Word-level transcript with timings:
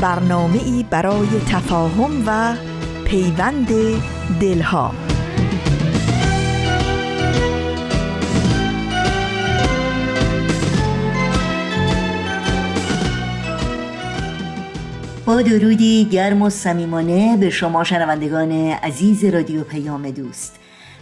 برنامه 0.00 0.64
ای 0.64 0.84
برای 0.90 1.28
تفاهم 1.48 2.22
و 2.26 2.54
پیوند 3.04 3.68
دلها. 4.40 4.94
با 15.26 15.42
درودی 15.42 16.04
گرم 16.04 16.42
و 16.42 16.50
صمیمانه 16.50 17.36
به 17.36 17.50
شما 17.50 17.84
شنوندگان 17.84 18.52
عزیز 18.70 19.24
رادیو 19.24 19.64
پیام 19.64 20.10
دوست. 20.10 20.58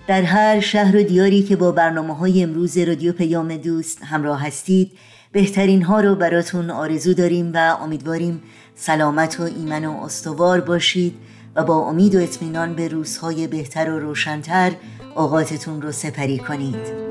در 0.07 0.23
هر 0.23 0.61
شهر 0.61 0.97
و 0.97 1.03
دیاری 1.03 1.43
که 1.43 1.57
با 1.57 1.73
برنامه 1.73 2.17
های 2.17 2.43
امروز 2.43 2.79
رادیو 2.79 3.13
پیام 3.13 3.57
دوست 3.57 4.03
همراه 4.05 4.47
هستید 4.47 4.93
بهترین 5.33 5.83
ها 5.83 6.01
رو 6.01 6.15
براتون 6.15 6.71
آرزو 6.71 7.15
داریم 7.15 7.51
و 7.55 7.77
امیدواریم 7.83 8.43
سلامت 8.79 9.41
و 9.41 9.43
ایمن 9.43 9.85
و 9.85 10.05
استوار 10.05 10.61
باشید 10.61 11.15
و 11.57 11.65
با 11.65 11.77
امید 11.77 12.15
و 12.15 12.19
اطمینان 12.19 12.75
به 12.75 12.89
روزهای 12.89 13.47
بهتر 13.47 13.91
و 13.91 13.99
روشنتر 13.99 14.73
اوقاتتون 15.17 15.83
رو 15.83 15.93
سپری 15.93 16.39
کنید. 16.39 17.07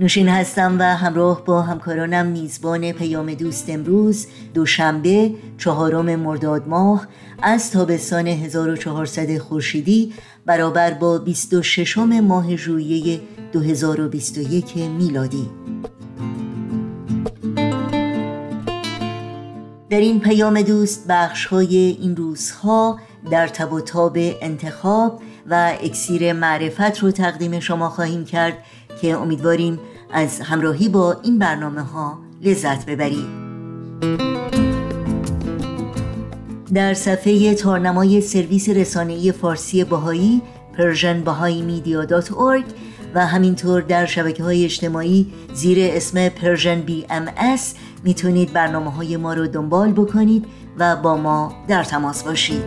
نوشین 0.00 0.28
هستم 0.28 0.76
و 0.78 0.82
همراه 0.82 1.44
با 1.44 1.62
همکارانم 1.62 2.26
میزبان 2.26 2.92
پیام 2.92 3.34
دوست 3.34 3.70
امروز 3.70 4.26
دوشنبه 4.54 5.30
چهارم 5.58 6.16
مرداد 6.16 6.68
ماه 6.68 7.08
از 7.42 7.70
تابستان 7.70 8.26
1400 8.26 9.38
خورشیدی 9.38 10.12
برابر 10.46 10.90
با 10.94 11.18
26 11.18 11.98
ماه 11.98 12.56
ژوئیه 12.56 13.20
2021 13.52 14.76
میلادی. 14.76 15.50
در 19.94 20.00
این 20.00 20.20
پیام 20.20 20.62
دوست 20.62 21.06
بخش 21.08 21.46
های 21.46 21.76
این 21.76 22.16
روزها 22.16 22.98
در 23.30 23.48
تب 23.48 23.72
و 23.72 23.80
تاب 23.80 24.16
انتخاب 24.16 25.22
و 25.50 25.72
اکسیر 25.82 26.32
معرفت 26.32 26.98
رو 26.98 27.10
تقدیم 27.10 27.60
شما 27.60 27.88
خواهیم 27.88 28.24
کرد 28.24 28.58
که 29.00 29.16
امیدواریم 29.16 29.78
از 30.12 30.40
همراهی 30.40 30.88
با 30.88 31.16
این 31.22 31.38
برنامه 31.38 31.80
ها 31.82 32.18
لذت 32.42 32.86
ببرید. 32.86 33.26
در 36.74 36.94
صفحه 36.94 37.54
تارنمای 37.54 38.20
سرویس 38.20 38.68
رسانه‌ای 38.68 39.32
فارسی 39.32 39.84
بهایی 39.84 40.42
persianbahaimedia.org 40.78 42.64
و 43.14 43.26
همینطور 43.26 43.80
در 43.80 44.06
شبکه 44.06 44.42
های 44.42 44.64
اجتماعی 44.64 45.26
زیر 45.52 45.78
اسم 45.80 46.28
Persian 46.28 46.80
BMS 46.80 47.28
می‌تونید 48.04 48.52
برنامه 48.52 48.90
های 48.90 49.16
ما 49.16 49.34
رو 49.34 49.46
دنبال 49.46 49.92
بکنید 49.92 50.44
و 50.78 50.96
با 50.96 51.16
ما 51.16 51.54
در 51.68 51.84
تماس 51.84 52.22
باشید. 52.22 52.62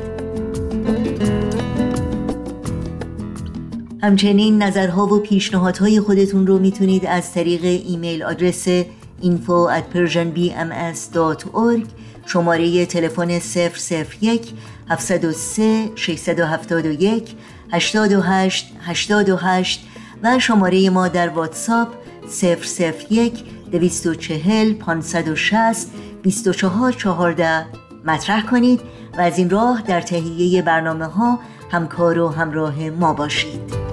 همچنین 4.01 4.63
نظرها 4.63 5.05
و 5.05 5.19
پیشنهادهای 5.19 5.99
خودتون 5.99 6.47
رو 6.47 6.59
می‌تونید 6.59 7.05
از 7.05 7.33
طریق 7.33 7.63
ایمیل 7.63 8.23
آدرس 8.23 8.67
info 9.21 9.69
at 9.77 9.83
persianbms.org 9.93 11.87
شماره 12.25 12.85
تلفن 12.85 13.39
001 13.39 14.53
703 14.89 15.89
671 15.95 17.35
828 17.71 18.71
828 18.81 19.87
و 20.23 20.39
شماره 20.39 20.89
ما 20.89 21.07
در 21.07 21.29
واتساپ 21.29 21.87
001 23.09 23.43
240 23.71 24.73
560 24.73 25.87
2414 26.23 27.65
مطرح 28.05 28.45
کنید 28.45 28.81
و 29.17 29.21
از 29.21 29.37
این 29.37 29.49
راه 29.49 29.81
در 29.87 30.01
تهیه 30.01 30.61
برنامه 30.61 31.05
ها 31.05 31.39
همکار 31.71 32.19
و 32.19 32.27
همراه 32.27 32.89
ما 32.89 33.13
باشید. 33.13 33.87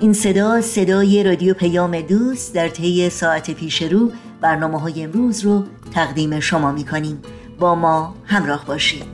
این 0.00 0.12
صدا 0.12 0.60
صدای 0.60 1.22
رادیو 1.22 1.54
پیام 1.54 2.00
دوست 2.00 2.54
در 2.54 2.68
طی 2.68 3.10
ساعت 3.10 3.50
پیش 3.50 3.82
رو 3.82 4.12
برنامه 4.40 4.80
های 4.80 5.02
امروز 5.02 5.40
رو 5.40 5.64
تقدیم 5.94 6.40
شما 6.40 6.72
می 6.72 6.84
کنیم 6.84 7.22
با 7.58 7.74
ما 7.74 8.14
همراه 8.24 8.66
باشید. 8.66 9.04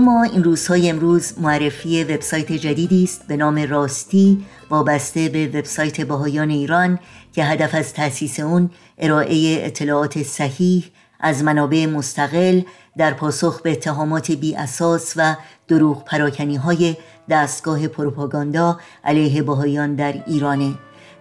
و 0.00 0.02
ما 0.02 0.22
این 0.22 0.44
روزهای 0.44 0.90
امروز 0.90 1.32
معرفی 1.38 2.04
وبسایت 2.04 2.52
جدیدی 2.52 3.04
است 3.04 3.26
به 3.26 3.36
نام 3.36 3.58
راستی 3.58 4.44
وابسته 4.70 5.28
به 5.28 5.46
وبسایت 5.46 6.00
باهایان 6.00 6.50
ایران 6.50 6.98
که 7.32 7.44
هدف 7.44 7.74
از 7.74 7.92
تأسیس 7.92 8.40
اون 8.40 8.70
ارائه 8.98 9.66
اطلاعات 9.66 10.22
صحیح 10.22 10.84
از 11.20 11.44
منابع 11.44 11.86
مستقل 11.86 12.60
در 12.96 13.14
پاسخ 13.14 13.62
به 13.62 13.72
اتهامات 13.72 14.30
بی 14.30 14.56
اساس 14.56 15.12
و 15.16 15.36
دروغ 15.68 16.04
پراکنی 16.04 16.56
های 16.56 16.96
دستگاه 17.30 17.88
پروپاگاندا 17.88 18.78
علیه 19.04 19.42
باهایان 19.42 19.94
در 19.94 20.14
ایرانه. 20.26 20.74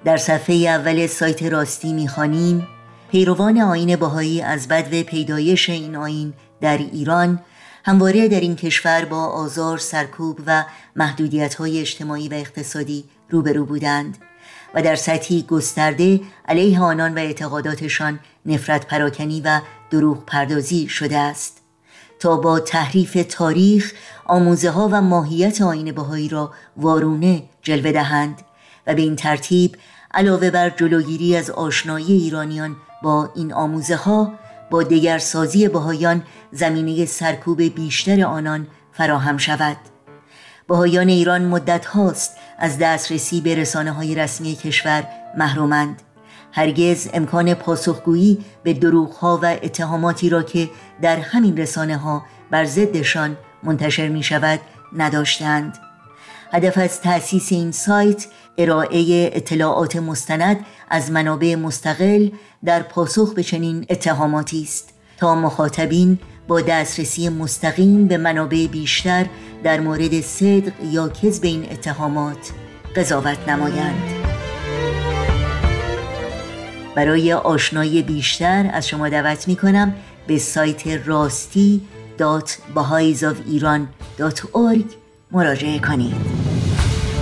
در 0.05 0.17
صفحه 0.17 0.55
اول 0.55 1.07
سایت 1.07 1.43
راستی 1.43 1.93
می‌خوانیم 1.93 2.67
پیروان 3.11 3.61
آین 3.61 3.95
باهایی 3.95 4.41
از 4.41 4.67
بدو 4.67 5.03
پیدایش 5.03 5.69
این 5.69 5.95
آین 5.95 6.33
در 6.61 6.77
ایران 6.77 7.39
همواره 7.89 8.27
در 8.27 8.39
این 8.39 8.55
کشور 8.55 9.05
با 9.05 9.25
آزار 9.25 9.77
سرکوب 9.77 10.39
و 10.45 10.65
محدودیت 10.95 11.55
های 11.55 11.79
اجتماعی 11.79 12.29
و 12.29 12.33
اقتصادی 12.33 13.03
روبرو 13.29 13.65
بودند 13.65 14.17
و 14.73 14.81
در 14.81 14.95
سطحی 14.95 15.41
گسترده 15.43 16.21
علیه 16.47 16.81
آنان 16.81 17.13
و 17.13 17.17
اعتقاداتشان 17.17 18.19
نفرت 18.45 18.87
پراکنی 18.87 19.41
و 19.41 19.61
دروغ 19.89 20.25
پردازی 20.25 20.87
شده 20.87 21.17
است 21.17 21.61
تا 22.19 22.37
با 22.37 22.59
تحریف 22.59 23.25
تاریخ 23.29 23.93
آموزه 24.25 24.69
ها 24.69 24.89
و 24.91 25.01
ماهیت 25.01 25.61
آین 25.61 25.91
بهایی 25.91 26.29
را 26.29 26.51
وارونه 26.77 27.43
جلوه 27.61 27.91
دهند 27.91 28.41
و 28.87 28.95
به 28.95 29.01
این 29.01 29.15
ترتیب 29.15 29.75
علاوه 30.13 30.51
بر 30.51 30.69
جلوگیری 30.69 31.35
از 31.35 31.49
آشنایی 31.49 32.13
ایرانیان 32.13 32.75
با 33.03 33.31
این 33.35 33.53
آموزه 33.53 33.95
ها 33.95 34.33
با 34.69 34.83
دگرسازی 34.83 35.67
بهایان 35.67 36.23
زمینه 36.51 37.05
سرکوب 37.05 37.61
بیشتر 37.61 38.25
آنان 38.25 38.67
فراهم 38.91 39.37
شود. 39.37 39.77
بهایان 40.67 41.09
ایران 41.09 41.45
مدت 41.45 41.85
هاست 41.85 42.37
از 42.59 42.77
دسترسی 42.77 43.41
به 43.41 43.55
رسانه 43.55 43.91
های 43.91 44.15
رسمی 44.15 44.55
کشور 44.55 45.07
محرومند. 45.37 46.01
هرگز 46.51 47.09
امکان 47.13 47.53
پاسخگویی 47.53 48.45
به 48.63 48.73
دروغها 48.73 49.39
و 49.43 49.45
اتهاماتی 49.45 50.29
را 50.29 50.43
که 50.43 50.69
در 51.01 51.17
همین 51.17 51.57
رسانه 51.57 51.97
ها 51.97 52.25
بر 52.51 52.65
ضدشان 52.65 53.37
منتشر 53.63 54.07
می 54.07 54.23
شود 54.23 54.59
نداشتند 54.97 55.77
هدف 56.51 56.77
از 56.77 57.01
تأسیس 57.01 57.51
این 57.51 57.71
سایت 57.71 58.27
ارائه 58.57 59.29
اطلاعات 59.33 59.95
مستند 59.95 60.65
از 60.89 61.11
منابع 61.11 61.55
مستقل 61.55 62.29
در 62.65 62.81
پاسخ 62.81 63.33
به 63.33 63.43
چنین 63.43 63.85
اتهاماتی 63.89 64.61
است. 64.63 64.93
تا 65.17 65.35
مخاطبین 65.35 66.19
با 66.47 66.61
دسترسی 66.61 67.29
مستقیم 67.29 68.07
به 68.07 68.17
منابع 68.17 68.67
بیشتر 68.67 69.25
در 69.63 69.79
مورد 69.79 70.21
صدق 70.21 70.71
یا 70.91 71.09
کذب 71.09 71.43
این 71.43 71.65
اتهامات 71.71 72.51
قضاوت 72.95 73.49
نمایند. 73.49 74.03
برای 76.95 77.33
آشنایی 77.33 78.01
بیشتر 78.01 78.69
از 78.73 78.87
شما 78.87 79.09
دعوت 79.09 79.47
می 79.47 79.55
کنم 79.55 79.95
به 80.27 80.37
سایت 80.37 81.07
راستی 81.07 81.81
مراجعه 85.31 85.79
کنید. 85.79 86.48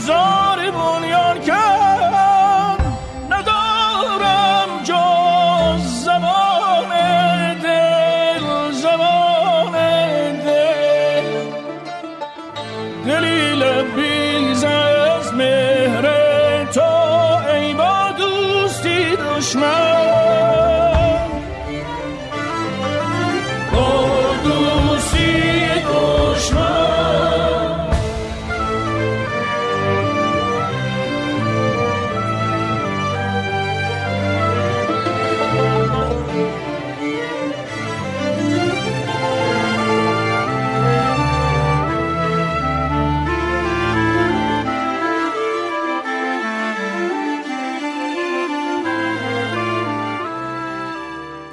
ابزار 0.00 0.70
بنیان 0.70 1.40
کرد 1.40 1.69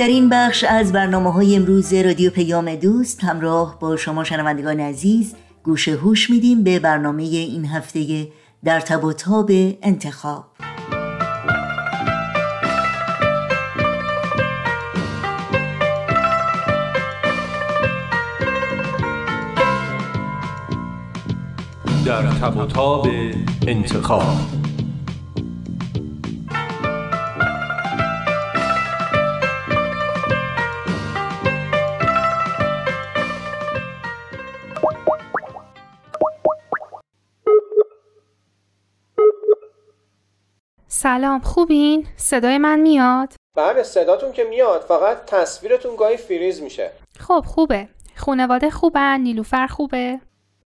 در 0.07 0.13
این 0.13 0.29
بخش 0.29 0.63
از 0.63 0.91
برنامه 0.91 1.33
های 1.33 1.55
امروز 1.55 1.93
رادیو 1.93 2.31
پیام 2.31 2.75
دوست 2.75 3.23
همراه 3.23 3.79
با 3.79 3.95
شما 3.95 4.23
شنوندگان 4.23 4.79
عزیز 4.79 5.35
گوش 5.63 5.87
هوش 5.87 6.29
میدیم 6.29 6.63
به 6.63 6.79
برنامه 6.79 7.23
این 7.23 7.65
هفته 7.65 8.27
در 8.63 8.79
تب 8.79 9.03
و 9.03 9.13
تاب 9.13 9.51
انتخاب. 9.81 10.45
در 22.05 22.21
تب 22.21 22.57
و 22.57 22.65
تاب 22.65 23.07
انتخاب. 23.67 24.56
سلام 41.07 41.41
خوبین؟ 41.41 42.07
صدای 42.17 42.57
من 42.57 42.79
میاد؟ 42.79 43.33
بله 43.55 43.83
صداتون 43.83 44.31
که 44.31 44.43
میاد 44.43 44.81
فقط 44.81 45.25
تصویرتون 45.25 45.95
گاهی 45.95 46.17
فریز 46.17 46.61
میشه. 46.61 46.91
خب 47.19 47.43
خوبه. 47.47 47.87
خونواده 48.17 48.69
خوبن؟ 48.69 49.19
نیلوفر 49.19 49.67
خوبه؟ 49.67 50.19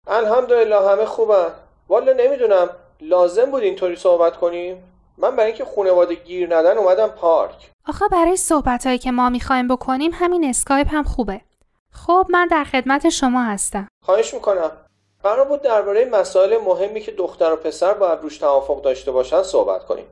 الحمدلله 0.06 0.90
همه 0.90 1.04
خوبن. 1.04 1.50
والا 1.88 2.12
نمی‌دونم 2.12 2.68
لازم 3.00 3.50
بود 3.50 3.62
اینطوری 3.62 3.96
صحبت 3.96 4.36
کنیم؟ 4.36 4.82
من 5.18 5.36
برای 5.36 5.46
اینکه 5.46 5.64
خونواده 5.64 6.14
گیر 6.14 6.56
ندن 6.56 6.78
اومدم 6.78 7.08
پارک. 7.08 7.70
آخه 7.88 8.08
برای 8.08 8.36
صحبتهایی 8.36 8.98
که 8.98 9.10
ما 9.10 9.28
می‌خوایم 9.28 9.68
بکنیم 9.68 10.10
همین 10.14 10.44
اسکایپ 10.44 10.94
هم 10.94 11.04
خوبه. 11.04 11.40
خب 11.92 12.26
من 12.30 12.46
در 12.46 12.64
خدمت 12.64 13.08
شما 13.08 13.42
هستم. 13.42 13.88
خواهش 14.04 14.34
می‌کنم. 14.34 14.70
قرار 15.22 15.44
بود 15.44 15.62
درباره 15.62 16.04
مسائل 16.04 16.58
مهمی 16.64 17.00
که 17.00 17.12
دختر 17.12 17.52
و 17.52 17.56
پسر 17.56 17.94
باید 17.94 18.20
روش 18.22 18.38
توافق 18.38 18.82
داشته 18.82 19.12
باشن 19.12 19.42
صحبت 19.42 19.84
کنیم. 19.84 20.04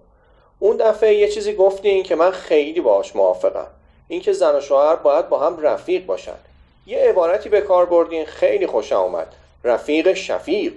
اون 0.58 0.76
دفعه 0.76 1.14
یه 1.14 1.28
چیزی 1.28 1.52
گفتین 1.52 2.02
که 2.02 2.14
من 2.14 2.30
خیلی 2.30 2.80
باهاش 2.80 3.16
موافقم. 3.16 3.66
اینکه 4.08 4.32
زن 4.32 4.54
و 4.54 4.60
شوهر 4.60 4.96
باید 4.96 5.28
با 5.28 5.46
هم 5.46 5.60
رفیق 5.60 6.06
باشن. 6.06 6.36
یه 6.86 6.98
عبارتی 6.98 7.48
به 7.48 7.60
کار 7.60 7.86
بردین 7.86 8.24
خیلی 8.24 8.66
خوشم 8.66 8.96
اومد. 8.96 9.34
رفیق 9.64 10.12
شفیق. 10.12 10.72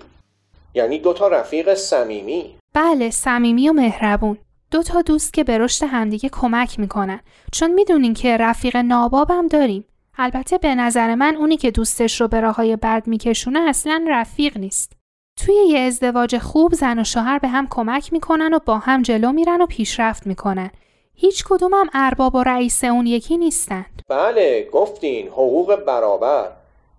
یعنی 0.73 0.99
دوتا 0.99 1.27
رفیق 1.27 1.73
صمیمی. 1.73 2.55
بله 2.73 3.09
صمیمی 3.09 3.69
و 3.69 3.73
مهربون. 3.73 4.37
دو 4.71 4.83
تا 4.83 5.01
دوست 5.01 5.33
که 5.33 5.43
به 5.43 5.57
رشد 5.57 5.85
همدیگه 5.85 6.29
کمک 6.29 6.79
می‌کنن. 6.79 7.19
چون 7.51 7.71
می‌دونین 7.71 8.13
که 8.13 8.37
رفیق 8.37 8.77
نابابم 8.77 9.47
داریم. 9.47 9.85
البته 10.17 10.57
به 10.57 10.75
نظر 10.75 11.15
من 11.15 11.35
اونی 11.35 11.57
که 11.57 11.71
دوستش 11.71 12.21
رو 12.21 12.27
به 12.27 12.39
راههای 12.39 12.75
بد 12.75 13.03
میکشونه 13.07 13.59
اصلا 13.59 14.05
رفیق 14.09 14.57
نیست. 14.57 15.00
توی 15.45 15.55
یه 15.55 15.79
ازدواج 15.79 16.37
خوب 16.37 16.73
زن 16.73 16.99
و 16.99 17.03
شوهر 17.03 17.39
به 17.39 17.47
هم 17.47 17.67
کمک 17.69 18.13
می‌کنن 18.13 18.53
و 18.53 18.59
با 18.65 18.77
هم 18.77 19.01
جلو 19.01 19.31
میرن 19.31 19.61
و 19.61 19.65
پیشرفت 19.65 20.27
می‌کنن. 20.27 20.71
هیچ 21.15 21.43
کدوم 21.49 21.73
هم 21.73 21.89
ارباب 21.93 22.35
و 22.35 22.43
رئیس 22.43 22.83
اون 22.83 23.07
یکی 23.07 23.37
نیستن 23.37 23.85
بله 24.07 24.69
گفتین 24.71 25.27
حقوق 25.27 25.75
برابر. 25.75 26.47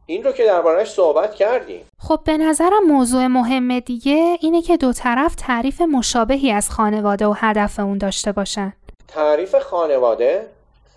این 0.07 0.25
رو 0.25 0.33
که 0.33 0.45
دربارش 0.45 0.91
صحبت 0.91 1.35
کردیم. 1.35 1.81
خب 1.99 2.21
به 2.25 2.37
نظرم 2.37 2.85
موضوع 2.89 3.27
مهم 3.27 3.79
دیگه 3.79 4.39
اینه 4.41 4.63
که 4.63 4.77
دو 4.77 4.93
طرف 4.93 5.35
تعریف 5.35 5.81
مشابهی 5.81 6.53
از 6.53 6.71
خانواده 6.71 7.27
و 7.27 7.35
هدف 7.37 7.81
اون 7.81 7.99
داشته 7.99 8.33
باشن. 8.33 8.73
تعریف 9.09 9.55
خانواده؟ 9.59 10.47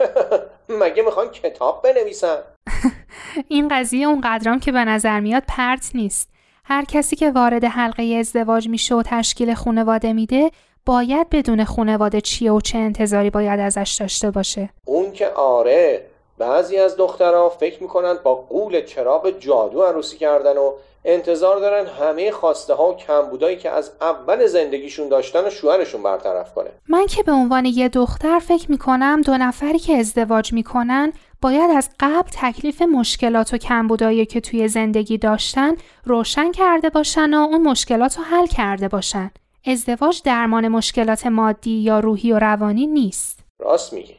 مگه 0.81 1.03
می‌خوان 1.03 1.29
کتاب 1.29 1.81
بنویسن؟ 1.83 2.37
این 3.47 3.67
قضیه 3.67 4.07
اون 4.07 4.21
قدرام 4.21 4.59
که 4.59 4.71
به 4.71 4.85
نظر 4.85 5.19
میاد 5.19 5.43
پرت 5.47 5.91
نیست. 5.93 6.34
هر 6.67 6.85
کسی 6.85 7.15
که 7.15 7.31
وارد 7.31 7.63
حلقه 7.63 8.03
ازدواج 8.19 8.69
میشه 8.69 8.95
و 8.95 9.03
تشکیل 9.05 9.53
خانواده 9.53 10.13
میده 10.13 10.51
باید 10.85 11.29
بدون 11.29 11.63
خانواده 11.63 12.21
چیه 12.21 12.51
و 12.51 12.61
چه 12.61 12.77
انتظاری 12.77 13.29
باید 13.29 13.59
ازش 13.59 13.97
داشته 13.99 14.31
باشه. 14.31 14.69
اون 14.85 15.11
که 15.11 15.27
آره 15.29 16.05
بعضی 16.37 16.77
از 16.77 16.97
دخترها 16.97 17.49
فکر 17.49 17.81
می‌کنن 17.83 18.17
با 18.23 18.35
قول 18.35 18.85
چراغ 18.85 19.39
جادو 19.39 19.81
عروسی 19.81 20.17
کردن 20.17 20.57
و 20.57 20.71
انتظار 21.05 21.59
دارن 21.59 21.85
همه 21.85 22.31
خواسته 22.31 22.73
ها 22.73 22.91
و 22.91 22.95
کمبودایی 22.95 23.57
که 23.57 23.69
از 23.69 23.91
اول 24.01 24.45
زندگیشون 24.45 25.09
داشتن 25.09 25.47
و 25.47 25.49
شوهرشون 25.49 26.03
برطرف 26.03 26.53
کنه. 26.53 26.69
من 26.89 27.05
که 27.05 27.23
به 27.23 27.31
عنوان 27.31 27.65
یه 27.65 27.89
دختر 27.89 28.39
فکر 28.39 28.71
می‌کنم 28.71 29.21
دو 29.21 29.37
نفری 29.37 29.79
که 29.79 29.97
ازدواج 29.97 30.53
می‌کنن 30.53 31.13
باید 31.41 31.71
از 31.71 31.89
قبل 31.99 32.29
تکلیف 32.41 32.81
مشکلات 32.81 33.53
و 33.53 33.57
کمبودایی 33.57 34.25
که 34.25 34.41
توی 34.41 34.67
زندگی 34.67 35.17
داشتن 35.17 35.75
روشن 36.05 36.51
کرده 36.51 36.89
باشن 36.89 37.33
و 37.33 37.37
اون 37.37 37.61
مشکلات 37.61 38.17
رو 38.17 38.23
حل 38.23 38.47
کرده 38.47 38.87
باشن. 38.87 39.31
ازدواج 39.65 40.21
درمان 40.23 40.67
مشکلات 40.67 41.25
مادی 41.27 41.71
یا 41.71 41.99
روحی 41.99 42.31
و 42.31 42.39
روانی 42.39 42.87
نیست. 42.87 43.39
راست 43.59 43.93
میگی 43.93 44.15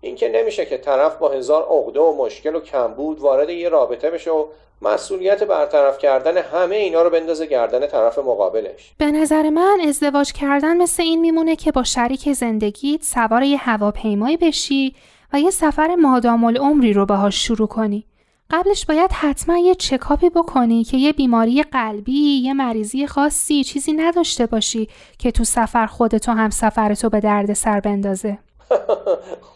این 0.00 0.16
که 0.16 0.28
نمیشه 0.28 0.66
که 0.66 0.78
طرف 0.78 1.16
با 1.16 1.28
هزار 1.28 1.62
عقده 1.62 2.00
و 2.00 2.24
مشکل 2.24 2.54
و 2.54 2.60
کمبود 2.60 3.18
وارد 3.18 3.50
یه 3.50 3.68
رابطه 3.68 4.10
بشه 4.10 4.30
و 4.30 4.46
مسئولیت 4.82 5.44
برطرف 5.44 5.98
کردن 5.98 6.38
همه 6.38 6.76
اینا 6.76 7.02
رو 7.02 7.10
بندازه 7.10 7.46
گردن 7.46 7.86
طرف 7.86 8.18
مقابلش 8.18 8.94
به 8.98 9.10
نظر 9.10 9.50
من 9.50 9.78
ازدواج 9.88 10.32
کردن 10.32 10.76
مثل 10.76 11.02
این 11.02 11.20
میمونه 11.20 11.56
که 11.56 11.72
با 11.72 11.82
شریک 11.82 12.32
زندگیت 12.32 13.02
سوار 13.02 13.42
یه 13.42 13.56
هواپیمایی 13.56 14.36
بشی 14.36 14.94
و 15.32 15.40
یه 15.40 15.50
سفر 15.50 15.94
مادام 15.94 16.44
العمری 16.44 16.92
رو 16.92 17.06
باهاش 17.06 17.46
شروع 17.46 17.68
کنی. 17.68 18.06
قبلش 18.50 18.86
باید 18.86 19.12
حتما 19.12 19.58
یه 19.58 19.74
چکاپی 19.74 20.30
بکنی 20.30 20.84
که 20.84 20.96
یه 20.96 21.12
بیماری 21.12 21.62
قلبی، 21.62 22.40
یه 22.44 22.54
مریضی 22.54 23.06
خاصی، 23.06 23.64
چیزی 23.64 23.92
نداشته 23.92 24.46
باشی 24.46 24.88
که 25.18 25.30
تو 25.30 25.44
سفر 25.44 25.86
خودتو 25.86 26.32
هم 26.32 26.50
سفرتو 26.50 27.08
به 27.08 27.20
درد 27.20 27.52
سر 27.52 27.80
بندازه. 27.80 28.38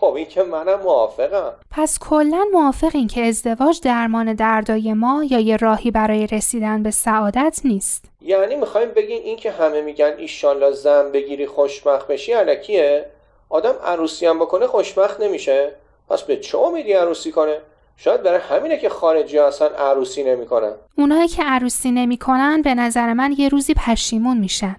خب 0.00 0.12
این 0.12 0.26
که 0.26 0.42
منم 0.42 0.80
موافقم 0.80 1.52
پس 1.70 1.98
کلا 1.98 2.44
موافقین 2.52 3.06
که 3.06 3.26
ازدواج 3.26 3.80
درمان 3.80 4.32
دردای 4.32 4.92
ما 4.92 5.24
یا 5.24 5.38
یه 5.38 5.56
راهی 5.56 5.90
برای 5.90 6.26
رسیدن 6.26 6.82
به 6.82 6.90
سعادت 6.90 7.60
نیست. 7.64 8.04
یعنی 8.20 8.56
می‌خوایم 8.56 8.88
بگین 8.88 9.22
این 9.22 9.36
که 9.36 9.50
همه 9.50 9.80
میگن 9.80 10.12
ایشالله 10.18 10.70
زن 10.70 11.12
بگیری 11.12 11.46
خوشبخت 11.46 12.06
بشی 12.06 12.32
علکیه 12.32 13.06
آدم 13.54 13.74
عروسی 13.84 14.26
هم 14.26 14.38
بکنه 14.38 14.66
خوشبخت 14.66 15.20
نمیشه 15.20 15.72
پس 16.08 16.22
به 16.22 16.36
چه 16.36 16.58
امیدی 16.58 16.92
عروسی 16.92 17.32
کنه 17.32 17.60
شاید 17.96 18.22
برای 18.22 18.40
همینه 18.40 18.78
که 18.78 18.88
خارجی 18.88 19.38
اصلا 19.38 19.68
عروسی 19.68 20.24
نمی‌کنن 20.24 20.72
اونایی 20.98 21.28
که 21.28 21.42
عروسی 21.42 21.90
نمی‌کنن 21.90 22.62
به 22.62 22.74
نظر 22.74 23.12
من 23.12 23.34
یه 23.38 23.48
روزی 23.48 23.74
پشیمون 23.74 24.36
میشن. 24.36 24.76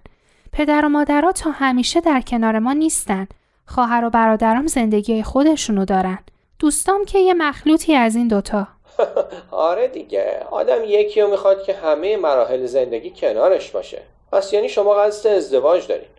پدر 0.51 0.86
و 0.86 0.89
مادرها 0.89 1.32
تا 1.32 1.51
همیشه 1.51 2.01
در 2.01 2.22
کنار 2.22 2.60
ما 2.60 2.74
نیستن. 2.74 3.27
خواهر 3.65 4.05
و 4.05 4.10
برادرام 4.10 4.67
زندگی 4.67 5.24
خودشونو 5.24 5.86
دارن. 5.86 6.20
دوستام 6.60 7.05
که 7.05 7.20
یه 7.20 7.34
مخلوطی 7.34 7.96
از 7.96 8.15
این 8.15 8.27
دوتا. 8.27 8.67
آره 9.51 9.88
دیگه 9.88 10.46
آدم 10.51 10.84
یکی 10.84 11.22
رو 11.22 11.27
می‌خواد 11.27 11.63
که 11.63 11.74
همه 11.74 12.17
مراحل 12.17 12.65
زندگی 12.65 13.13
کنارش 13.15 13.72
باشه 13.72 14.01
پس 14.32 14.53
یعنی 14.53 14.70
شما 14.70 14.94
قصد 14.94 15.29
ازدواج 15.29 15.88
دارین 15.88 16.14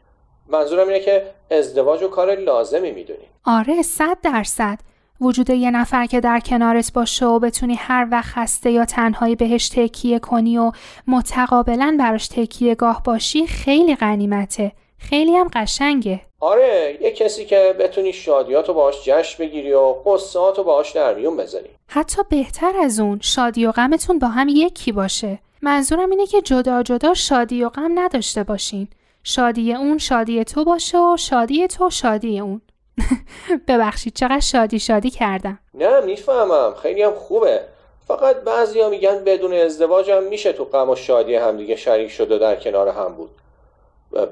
منظورم 0.49 0.89
اینه 0.89 1.01
که 1.01 1.23
ازدواج 1.51 2.03
و 2.03 2.09
کار 2.09 2.35
لازمی 2.35 2.91
می‌دونین 2.91 3.29
آره 3.45 3.83
صد 3.83 4.19
درصد. 4.23 4.79
وجود 5.21 5.51
یه 5.51 5.71
نفر 5.71 6.07
که 6.07 6.21
در 6.21 6.41
کنارت 6.41 6.93
باشه 6.93 7.27
و 7.27 7.39
بتونی 7.39 7.75
هر 7.75 8.09
وقت 8.11 8.25
خسته 8.25 8.71
یا 8.71 8.85
تنهایی 8.85 9.37
بهش 9.37 9.69
تکیه 9.69 10.19
کنی 10.19 10.59
و 10.59 10.73
متقابلا 11.07 11.97
براش 12.01 12.29
تکیه 12.29 12.75
گاه 12.75 13.03
باشی 13.03 13.47
خیلی 13.47 13.97
غنیمته. 13.97 14.73
خیلی 14.99 15.37
هم 15.37 15.51
قشنگه. 15.53 16.21
آره 16.41 16.99
یه 17.01 17.11
کسی 17.11 17.45
که 17.45 17.75
بتونی 17.81 18.13
شادیاتو 18.13 18.75
باهاش 18.75 19.05
جشن 19.05 19.45
بگیری 19.45 19.73
و 19.73 19.95
قصهاتو 20.07 20.65
باهاش 20.65 20.93
در 20.93 21.15
میون 21.15 21.37
بذاری. 21.37 21.69
حتی 21.89 22.23
بهتر 22.29 22.73
از 22.83 23.01
اون 23.01 23.19
شادی 23.23 23.67
و 23.67 23.73
غمتون 23.73 24.19
با 24.19 24.29
هم 24.29 24.49
یکی 24.49 24.93
باشه. 24.93 25.39
منظورم 25.63 26.11
اینه 26.11 26.27
که 26.27 26.43
جدا 26.43 26.83
جدا 26.83 27.15
شادی 27.15 27.65
و 27.65 27.69
غم 27.69 27.99
نداشته 27.99 28.45
باشین. 28.45 28.89
شادی 29.29 29.75
اون 29.75 29.99
شادی 29.99 30.45
تو 30.45 30.65
باشه 30.65 30.99
و 30.99 31.17
شادی 31.17 31.67
تو 31.67 31.91
شادی 31.91 32.41
اون. 32.41 32.61
ببخشید 33.69 34.15
چقدر 34.15 34.41
شادی 34.41 34.79
شادی 34.79 35.11
کردم. 35.11 35.59
نه 35.75 36.01
می‌فهمم. 36.01 36.75
خیلی 36.83 37.03
هم 37.03 37.15
خوبه. 37.15 37.61
فقط 38.09 38.37
بعضیا 38.37 38.89
میگن 38.91 39.25
بدون 39.25 39.53
ازدواج 39.53 40.11
هم 40.11 40.23
میشه 40.23 40.53
تو 40.53 40.65
غم 40.65 40.91
و 40.91 40.97
شادی 40.97 41.35
همدیگه 41.35 41.77
شریک 41.77 42.11
شد 42.11 42.33
و 42.33 42.39
در 42.39 42.57
کنار 42.57 42.89
هم 42.89 43.15
بود. 43.15 43.31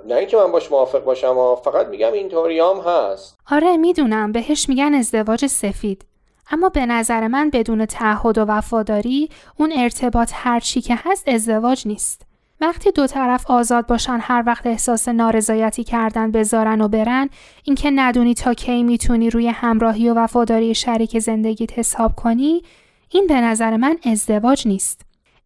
نه 0.07 0.15
اینکه 0.15 0.37
من 0.37 0.53
باش 0.53 0.73
موافق 0.73 1.05
باشم 1.05 1.39
و 1.39 1.57
فقط 1.57 1.87
میگم 1.87 2.13
اینطوری 2.13 2.61
هم 2.61 2.81
هست. 2.87 3.39
آره 3.51 3.77
می‌دونم. 3.77 4.33
بهش 4.33 4.69
میگن 4.69 4.95
ازدواج 4.95 5.47
سفید. 5.47 6.05
اما 6.51 6.69
به 6.69 6.87
نظر 6.87 7.29
من 7.29 7.51
بدون 7.51 7.87
تعهد 7.87 8.39
و 8.39 8.45
وفاداری 8.45 9.29
اون 9.59 9.73
ارتباط 9.77 10.31
هرچی 10.35 10.81
که 10.81 10.95
هست 10.99 11.29
ازدواج 11.29 11.89
نیست. 11.89 12.23
وقتی 12.65 12.91
دو 12.91 13.07
طرف 13.07 13.51
آزاد 13.51 13.87
باشن 13.87 14.19
هر 14.23 14.43
وقت 14.47 14.67
احساس 14.67 15.09
نارضایتی 15.09 15.85
کردن 15.85 16.31
بذارن 16.31 16.81
و 16.81 16.89
برن 16.89 17.29
اینکه 17.65 17.91
ندونی 17.91 18.35
تا 18.35 18.55
کی 18.55 18.83
می‌تونی 18.83 19.31
روی 19.31 19.49
همراهی 19.49 20.09
و 20.09 20.15
وفاداری 20.15 20.75
شریک 20.75 21.19
زندگیت 21.19 21.79
حساب 21.79 22.15
کنی 22.15 22.63
این 23.09 23.27
به 23.27 23.41
نظر 23.41 23.77
من 23.77 23.97
ازدواج 24.05 24.69
نیست 24.69 25.03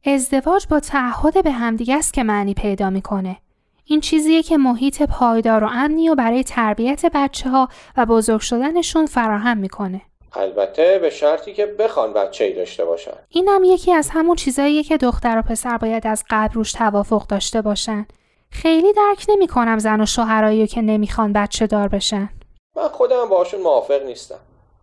ازدواج 0.07 0.67
با 0.67 0.81
تعهد 0.81 1.45
به 1.45 1.51
همدیگه 1.51 1.97
است 1.97 2.15
که 2.15 2.23
معنی 2.23 2.55
پیدا 2.55 2.91
می‌کنه 2.91 3.37
این 3.85 4.01
چیزیه 4.01 4.43
که 4.43 4.57
محیط 4.59 5.03
پایدار 5.03 5.65
و 5.65 5.69
امنی 5.71 6.09
و 6.09 6.15
برای 6.15 6.43
تربیت 6.43 7.07
بچه 7.15 7.51
ها 7.51 7.69
و 7.97 8.07
بزرگ 8.07 8.41
شدنشون 8.41 9.07
فراهم 9.07 9.59
می‌کنه. 9.59 10.01
البته 10.33 10.99
به 10.99 11.11
شرطی 11.11 11.55
که 11.55 11.67
بخوان 11.67 12.13
بچه 12.13 12.45
ای 12.45 12.53
داشته 12.53 12.85
باشن. 12.85 13.17
اینم 13.29 13.65
یکی 13.65 13.93
از 13.93 14.11
همون 14.13 14.37
چیزاییه 14.37 14.83
که 14.83 14.97
دختر 14.97 15.39
و 15.39 15.43
پسر 15.43 15.79
باید 15.79 16.07
از 16.07 16.25
قبل 16.31 16.55
روش 16.55 16.73
توافق 16.73 17.27
داشته 17.27 17.63
باشن. 17.63 18.07
خیلی 18.51 18.93
درک 18.93 19.27
نمی 19.29 19.49
کنم 19.49 19.79
زن 19.79 20.01
و 20.01 20.07
شوهرایی 20.07 20.67
که 20.67 20.83
نمی‌خوان 20.83 21.33
بچه 21.33 21.67
دار 21.67 21.89
بشن. 21.89 22.29
من 22.77 22.89
خودم 22.89 23.29
باشون 23.29 23.61
موافق 23.61 24.03
نیستم. 24.03 24.39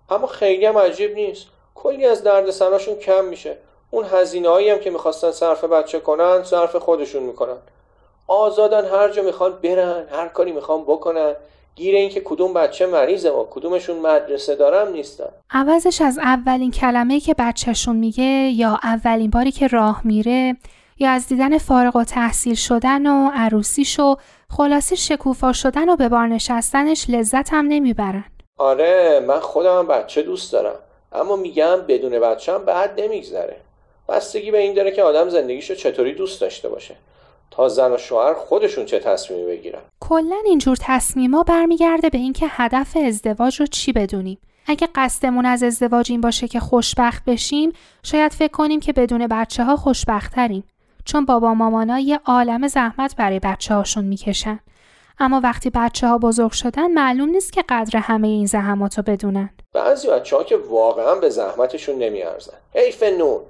اما 0.09 0.27
خیلی 0.27 0.65
هم 0.65 0.77
عجیب 0.77 1.13
نیست. 1.13 1.47
کلی 1.75 2.05
از 2.05 2.23
دردسراشون 2.23 2.95
کم 2.95 3.25
میشه. 3.25 3.57
اون 3.91 4.05
هزینه 4.11 4.49
هم 4.71 4.79
که 4.79 4.89
می‌خواستن 4.89 5.31
صرف 5.31 5.63
بچه 5.63 5.99
کنن 5.99 6.43
صرف 6.43 6.75
خودشون 6.75 7.23
می‌کنن. 7.23 7.57
آزادن 8.27 8.85
هر 8.85 9.09
جا 9.09 9.21
می‌خوان 9.21 9.51
برن 9.63 10.07
هر 10.11 10.27
کاری 10.27 10.51
می‌خوان 10.51 10.81
بکنن 10.83 11.35
گیر 11.75 11.95
این 11.95 12.09
که 12.09 12.21
کدوم 12.25 12.53
بچه 12.53 12.85
مریضه 12.85 13.29
و 13.29 13.45
کدومشون 13.49 13.99
مدرسه 13.99 14.55
دارم 14.55 14.91
نیستن. 14.91 15.29
عوضش 15.51 16.01
از 16.01 16.17
اولین 16.17 16.71
کلمه 16.71 17.19
که 17.19 17.35
بچهشون 17.37 17.95
میگه 17.95 18.23
یا 18.55 18.79
اولین 18.83 19.29
باری 19.29 19.51
که 19.51 19.67
راه 19.67 20.01
میره 20.03 20.55
یا 20.99 21.09
از 21.09 21.27
دیدن 21.27 21.57
فارغ 21.57 21.95
و 21.95 22.03
تحصیل 22.03 22.55
شدن 22.55 23.07
و 23.07 23.31
عروسیش 23.33 23.99
و 23.99 24.15
خلاصی 24.49 24.97
شکوفا 24.97 25.53
شدن 25.53 25.89
و 25.89 25.95
به 25.95 26.09
بار 26.09 26.27
نشستنش 26.27 27.09
لذت 27.09 27.53
هم 27.53 27.67
نمی‌برن. 27.67 28.25
آره 28.57 29.23
من 29.27 29.39
خودم 29.39 29.87
بچه 29.87 30.21
دوست 30.21 30.53
دارم 30.53 30.75
اما 31.13 31.35
میگم 31.35 31.81
بدون 31.87 32.19
بچه 32.19 32.53
هم 32.53 32.65
بعد 32.65 33.01
نمیگذره. 33.01 33.55
بستگی 34.09 34.51
به 34.51 34.57
این 34.57 34.73
داره 34.73 34.91
که 34.91 35.03
آدم 35.03 35.29
زندگیشو 35.29 35.75
چطوری 35.75 36.13
دوست 36.13 36.41
داشته 36.41 36.69
باشه. 36.69 36.95
تا 37.55 37.69
زن 37.69 37.91
و 37.91 37.97
شوهر 37.97 38.33
خودشون 38.33 38.85
چه 38.85 38.99
تصمیمی 38.99 39.45
بگیرن؟ 39.45 39.81
کلا 39.99 40.35
اینجور 40.45 40.77
تصمیما 40.81 41.43
برمیگرده 41.43 42.09
به 42.09 42.17
اینکه 42.17 42.45
هدف 42.49 42.97
ازدواج 43.05 43.59
رو 43.59 43.65
چی 43.65 43.93
بدونیم. 43.93 44.37
اگه 44.67 44.87
قصدمون 44.95 45.45
از 45.45 45.63
ازدواج 45.63 46.11
این 46.11 46.21
باشه 46.21 46.47
که 46.47 46.59
خوشبخت 46.59 47.25
بشیم 47.25 47.71
شاید 48.03 48.33
فکر 48.33 48.51
کنیم 48.51 48.79
که 48.79 48.93
بدون 48.93 49.27
بچه 49.27 49.63
ها 49.63 49.75
خوشبختتریم. 49.75 50.63
چون 51.05 51.25
بابا 51.25 51.53
مامانا 51.53 51.99
یه 51.99 52.19
عالم 52.25 52.67
زحمت 52.67 53.15
برای 53.15 53.39
بچه 53.39 53.75
هاشون 53.75 54.05
می‌کشن. 54.05 54.59
اما 55.19 55.41
وقتی 55.43 55.69
بچه 55.69 56.07
ها 56.07 56.17
بزرگ 56.17 56.51
شدن 56.51 56.91
معلوم 56.91 57.29
نیست 57.29 57.53
که 57.53 57.63
قدر 57.69 57.99
همه 57.99 58.27
این 58.27 58.45
زحمات 58.45 58.97
رو 58.97 59.03
بدونن. 59.03 59.49
بعضی 59.73 60.07
بچه 60.07 60.35
ها 60.37 60.43
که 60.43 60.57
واقعا 60.57 61.15
به 61.15 61.29
زحمتشون 61.29 61.95
نمیارزن. 61.95 62.57
حیف 62.73 63.03
نون. 63.03 63.41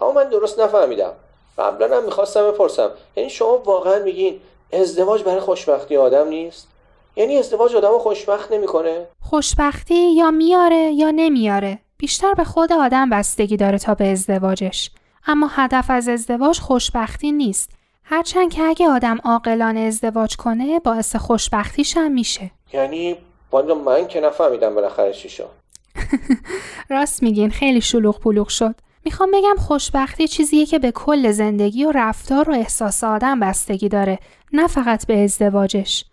اما 0.00 0.12
من 0.12 0.28
درست 0.28 0.60
نفهمیدم. 0.60 1.12
قبلا 1.58 1.96
هم 1.96 2.04
می‌خواستم 2.04 2.50
بپرسم. 2.50 2.90
یعنی 3.16 3.30
شما 3.30 3.58
واقعا 3.58 3.98
میگین 3.98 4.40
ازدواج 4.72 5.22
برای 5.22 5.40
خوشبختی 5.40 5.96
آدم 5.96 6.28
نیست؟ 6.28 6.68
یعنی 7.16 7.36
ازدواج 7.36 7.74
آدم 7.74 7.98
خوشبخت 7.98 8.52
نمی‌کنه؟ 8.52 9.06
خوشبختی 9.20 10.14
یا 10.14 10.30
میاره 10.30 10.92
یا 10.92 11.10
نمیاره. 11.10 11.78
بیشتر 11.98 12.34
به 12.34 12.44
خود 12.44 12.72
آدم 12.72 13.10
بستگی 13.10 13.56
داره 13.56 13.78
تا 13.78 13.94
به 13.94 14.06
ازدواجش. 14.06 14.90
اما 15.26 15.46
هدف 15.50 15.90
از 15.90 16.08
ازدواج 16.08 16.58
خوشبختی 16.60 17.32
نیست. 17.32 17.70
هرچند 18.04 18.52
که 18.52 18.62
اگه 18.62 18.88
آدم 18.88 19.18
عاقلانه 19.24 19.80
ازدواج 19.80 20.36
کنه 20.36 20.80
باعث 20.80 21.16
خوشبختیش 21.16 21.96
هم 21.96 22.12
میشه. 22.12 22.50
یعنی 22.72 23.16
والا 23.52 23.74
من 23.74 24.06
که 24.06 24.20
نفهمیدم 24.20 24.74
بالاخره 24.74 25.12
چی 25.12 25.28
شد. 25.28 25.50
راست 26.90 27.22
میگین. 27.22 27.50
خیلی 27.50 27.80
شلوغ 27.80 28.20
پلوغ 28.20 28.48
شد. 28.48 28.74
می‌خوام 29.04 29.30
بگم 29.30 29.56
خوشبختی 29.58 30.28
چیزیه 30.28 30.66
که 30.66 30.78
به 30.78 30.92
کل 30.92 31.30
زندگی 31.30 31.84
و 31.84 31.92
رفتار 31.94 32.50
و 32.50 32.52
احساس 32.52 33.04
آدم 33.04 33.40
بستگی 33.40 33.88
داره 33.88 34.18
نه 34.52 34.66
فقط 34.66 35.06
به 35.06 35.18
ازدواجش. 35.18 36.04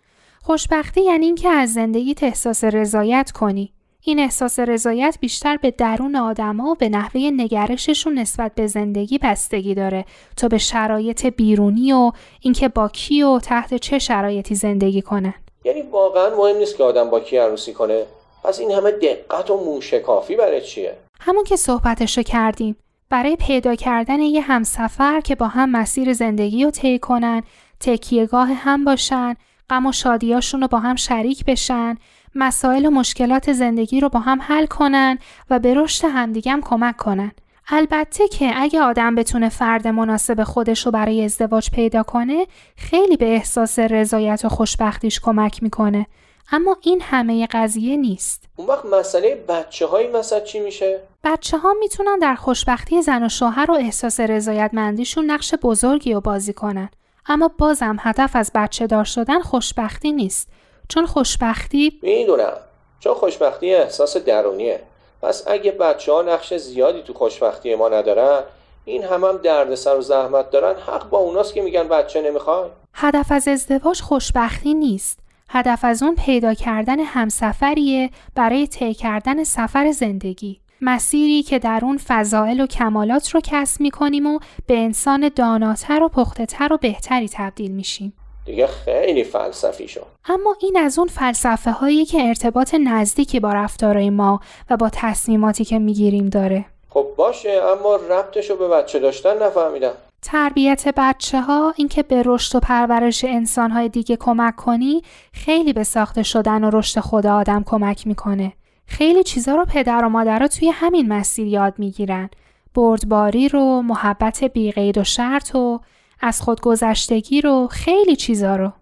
خوشبختی 0.42 1.04
یعنی 1.04 1.26
اینکه 1.26 1.48
از 1.48 1.72
زندگیت 1.72 2.22
احساس 2.22 2.64
رضایت 2.64 3.30
کنی. 3.30 3.72
این 4.04 4.18
احساس 4.18 4.58
رضایت 4.58 5.18
بیشتر 5.20 5.56
به 5.56 5.70
درون 5.70 6.16
آدما 6.16 6.70
و 6.70 6.74
به 6.74 6.88
نحوه 6.88 7.20
نگرششون 7.20 8.18
نسبت 8.18 8.54
به 8.54 8.66
زندگی 8.66 9.18
بستگی 9.18 9.74
داره. 9.74 10.04
تا 10.36 10.48
به 10.48 10.58
شرایط 10.58 11.26
بیرونی 11.26 11.92
و 11.92 12.12
اینکه 12.40 12.68
با 12.68 12.88
کی 12.88 13.22
و 13.22 13.38
تحت 13.38 13.74
چه 13.74 13.98
شرایطی 13.98 14.54
زندگی 14.54 15.02
کنن. 15.02 15.34
یعنی 15.64 15.82
واقعا 15.82 16.36
مهم 16.36 16.56
نیست 16.56 16.76
که 16.76 16.84
آدم 16.84 17.10
با 17.10 17.20
کی 17.20 17.36
عروسی 17.36 17.72
کنه. 17.72 18.04
پس 18.44 18.60
این 18.60 18.70
همه 18.70 18.90
دقت 18.90 19.50
و 19.50 19.56
موشکافی 19.56 20.36
برای 20.36 20.60
چیه؟ 20.60 20.96
همون 21.20 21.44
که 21.44 21.56
صحبتشو 21.56 22.22
کردیم. 22.22 22.76
برای 23.12 23.36
پیدا 23.36 23.74
کردن 23.74 24.20
یه 24.20 24.40
همسفر 24.40 25.20
که 25.20 25.34
با 25.34 25.48
هم 25.48 25.70
مسیر 25.70 26.12
زندگی 26.12 26.64
رو 26.64 26.70
طی 26.70 26.98
کنن 26.98 27.42
تکیهگاه 27.80 28.48
هم 28.52 28.84
باشن 28.84 29.36
غم 29.70 29.86
و 29.86 29.92
شادیاشون 29.92 30.60
رو 30.60 30.68
با 30.68 30.78
هم 30.78 30.96
شریک 30.96 31.44
بشن 31.44 31.96
مسائل 32.34 32.86
و 32.86 32.90
مشکلات 32.90 33.52
زندگی 33.52 34.00
رو 34.00 34.08
با 34.08 34.20
هم 34.20 34.42
حل 34.42 34.66
کنن 34.66 35.18
و 35.50 35.58
به 35.58 35.74
رشد 35.74 36.04
همدیگم 36.04 36.60
کمک 36.64 36.96
کنن 36.96 37.32
البته 37.68 38.28
که 38.28 38.52
اگه 38.56 38.80
آدم 38.80 39.14
بتونه 39.14 39.48
فرد 39.48 39.88
مناسب 39.88 40.42
خودش 40.44 40.86
رو 40.86 40.92
برای 40.92 41.24
ازدواج 41.24 41.70
پیدا 41.70 42.02
کنه 42.02 42.46
خیلی 42.76 43.16
به 43.16 43.34
احساس 43.34 43.78
رضایت 43.78 44.44
و 44.44 44.48
خوشبختیش 44.48 45.20
کمک 45.20 45.62
می‌کنه 45.62 46.06
اما 46.52 46.76
این 46.82 47.00
همه 47.00 47.46
قضیه 47.46 47.96
نیست. 47.96 48.48
اون 48.56 48.68
وقت 48.68 48.84
مسئله 48.84 49.44
بچه 49.48 49.86
های 49.86 50.10
مثلا 50.10 50.40
چی 50.40 50.60
میشه؟ 50.60 51.00
بچه 51.24 51.58
ها 51.58 51.74
می‌تونن 51.80 52.18
در 52.18 52.34
خوشبختی 52.34 53.02
زن 53.02 53.24
و 53.24 53.28
شوهر 53.28 53.70
و 53.70 53.74
احساس 53.74 54.20
رضایتمندیشون 54.20 55.30
نقش 55.30 55.54
بزرگی 55.54 56.12
رو 56.12 56.20
بازی 56.20 56.52
کنن. 56.52 56.90
اما 57.26 57.50
بازم 57.58 57.96
هدف 58.00 58.36
از 58.36 58.50
بچه 58.54 58.86
دار 58.86 59.04
شدن 59.04 59.40
خوشبختی 59.40 60.12
نیست. 60.12 60.48
چون 60.88 61.06
خوشبختی 61.06 61.98
می‌دونم. 62.02 62.56
چون 63.00 63.14
خوشبختی 63.14 63.74
احساس 63.74 64.16
درونیه. 64.16 64.82
پس 65.22 65.44
اگه 65.46 65.72
بچه 65.72 66.12
ها 66.12 66.22
نقش 66.22 66.54
زیادی 66.54 67.02
تو 67.02 67.14
خوشبختی 67.14 67.74
ما 67.74 67.88
ندارن 67.88 68.42
این 68.84 69.04
هم 69.04 69.24
هم 69.24 69.36
دردسر 69.36 69.96
و 69.96 70.00
زحمت 70.00 70.50
دارن 70.50 70.80
حق 70.80 71.10
با 71.10 71.18
اوناست 71.18 71.54
که 71.54 71.62
میگن 71.62 71.88
بچه 71.88 72.22
نمی‌خوای 72.22 72.68
هدف 72.94 73.32
از 73.32 73.48
ازدواج 73.48 74.00
خوشبختی 74.00 74.74
نیست 74.74 75.18
هدف 75.48 75.84
از 75.84 76.02
اون 76.02 76.14
پیدا 76.14 76.54
کردن 76.54 77.00
همسفریه 77.00 78.10
برای 78.34 78.66
طی 78.66 78.94
کردن 78.94 79.44
سفر 79.44 79.90
زندگی. 79.92 80.61
مسیری 80.82 81.42
که 81.42 81.58
در 81.58 81.80
اون 81.82 81.98
فضائل 81.98 82.60
و 82.60 82.66
کمالات 82.66 83.30
رو 83.30 83.40
کسب 83.44 83.80
می‌کنیم 83.80 84.26
و 84.26 84.38
به 84.66 84.78
انسان 84.78 85.30
داناتر 85.36 86.02
و 86.02 86.08
پختهتر 86.08 86.72
و 86.72 86.76
بهتری 86.76 87.28
تبدیل 87.32 87.70
میشیم. 87.70 88.12
دیگه 88.44 88.66
خیلی 88.66 89.24
فلسفی 89.24 89.88
شد. 89.88 90.06
اما 90.28 90.56
این 90.60 90.76
از 90.76 90.98
اون 90.98 91.08
فلسفه 91.08 91.70
هایی 91.70 92.04
که 92.04 92.28
ارتباط 92.28 92.74
نزدیکی 92.74 93.40
با 93.40 93.52
رفتارهای 93.52 94.10
ما 94.10 94.40
و 94.70 94.76
با 94.76 94.90
تصمیماتی 94.92 95.64
که 95.64 95.78
می‌گیریم 95.78 96.28
داره. 96.28 96.64
خب 96.88 97.06
باشه 97.16 97.50
اما 97.50 97.96
ربطش 97.96 98.50
رو 98.50 98.56
به 98.56 98.68
بچه 98.68 98.98
داشتن 98.98 99.42
نفهمیدم 99.42 99.92
تربیت 100.22 100.88
بچه 100.96 101.40
ها 101.40 101.74
اینکه 101.76 102.02
به 102.02 102.22
رشد 102.26 102.56
و 102.56 102.60
پرورش 102.60 103.24
انسان 103.24 103.70
های 103.70 103.88
دیگه 103.88 104.16
کمک 104.16 104.56
کنی 104.56 105.02
خیلی 105.32 105.72
به 105.72 105.84
ساخته 105.84 106.22
شدن 106.22 106.64
و 106.64 106.70
رشد 106.72 107.00
خود 107.00 107.26
آدم 107.26 107.62
کمک 107.66 108.06
می‌کنه. 108.06 108.52
خیلی 108.86 109.22
چیزا 109.22 109.54
رو 109.54 109.64
پدر 109.64 110.04
و 110.04 110.08
مادرها 110.08 110.48
توی 110.48 110.68
همین 110.68 111.08
مسیر 111.08 111.46
یاد 111.46 111.74
می‌گیرن. 111.78 112.30
بردباری 112.74 113.48
رو، 113.48 113.82
محبت 113.82 114.44
بیقید 114.44 114.98
و 114.98 115.04
شرط 115.04 115.54
و 115.54 115.80
از 116.20 116.42
خود 116.42 116.60
گذشتگی 116.60 117.40
رو، 117.40 117.68
خیلی 117.70 118.16
چیزا 118.16 118.56
رو. 118.56 118.72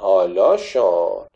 حالا 0.00 0.56
شد 0.56 1.26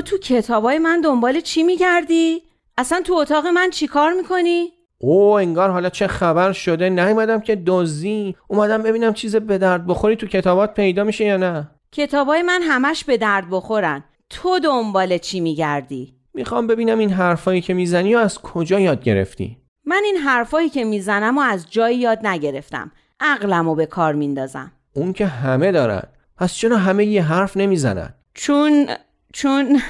تو 0.00 0.16
تو 0.16 0.18
کتابای 0.18 0.78
من 0.78 1.00
دنبال 1.00 1.40
چی 1.40 1.62
میگردی؟ 1.62 2.42
اصلا 2.78 3.02
تو 3.04 3.14
اتاق 3.14 3.46
من 3.46 3.70
چی 3.70 3.86
کار 3.86 4.12
می‌کنی؟ 4.12 4.68
او 4.98 5.32
انگار 5.32 5.70
حالا 5.70 5.90
چه 5.90 6.06
خبر 6.06 6.52
شده؟ 6.52 6.88
نیومدم 6.88 7.40
که 7.40 7.62
دزدی. 7.66 8.36
اومدم 8.48 8.82
ببینم 8.82 9.12
چیز 9.12 9.36
به 9.36 9.58
درد 9.58 9.86
بخوری 9.86 10.16
تو 10.16 10.26
کتابات 10.26 10.74
پیدا 10.74 11.04
میشه 11.04 11.24
یا 11.24 11.36
نه؟ 11.36 11.70
کتابای 11.92 12.42
من 12.42 12.62
همش 12.62 13.04
به 13.04 13.16
درد 13.16 13.44
بخورن. 13.50 14.04
تو 14.30 14.58
دنبال 14.58 15.18
چی 15.18 15.40
میگردی؟ 15.40 16.14
می‌خوام 16.34 16.66
ببینم 16.66 16.98
این 16.98 17.10
حرفایی 17.10 17.60
که 17.60 17.74
می‌زنی 17.74 18.14
و 18.14 18.18
از 18.18 18.38
کجا 18.38 18.80
یاد 18.80 19.02
گرفتی؟ 19.02 19.56
من 19.84 20.02
این 20.04 20.16
حرفایی 20.16 20.68
که 20.68 20.84
می‌زنم 20.84 21.38
و 21.38 21.40
از 21.40 21.70
جایی 21.70 21.98
یاد 21.98 22.26
نگرفتم. 22.26 22.92
عقلمو 23.20 23.74
به 23.74 23.86
کار 23.86 24.14
میندازم. 24.14 24.72
اون 24.92 25.12
که 25.12 25.26
همه 25.26 25.72
دارن. 25.72 26.02
پس 26.36 26.54
چرا 26.54 26.76
همه 26.76 27.04
یه 27.04 27.22
حرف 27.22 27.56
نمی‌زنن؟ 27.56 28.14
چون 28.34 28.86
چون 29.32 29.80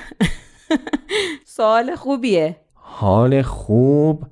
سوال 1.45 1.95
خوبیه. 1.97 2.57
حال 2.75 3.43
خوب 3.43 4.25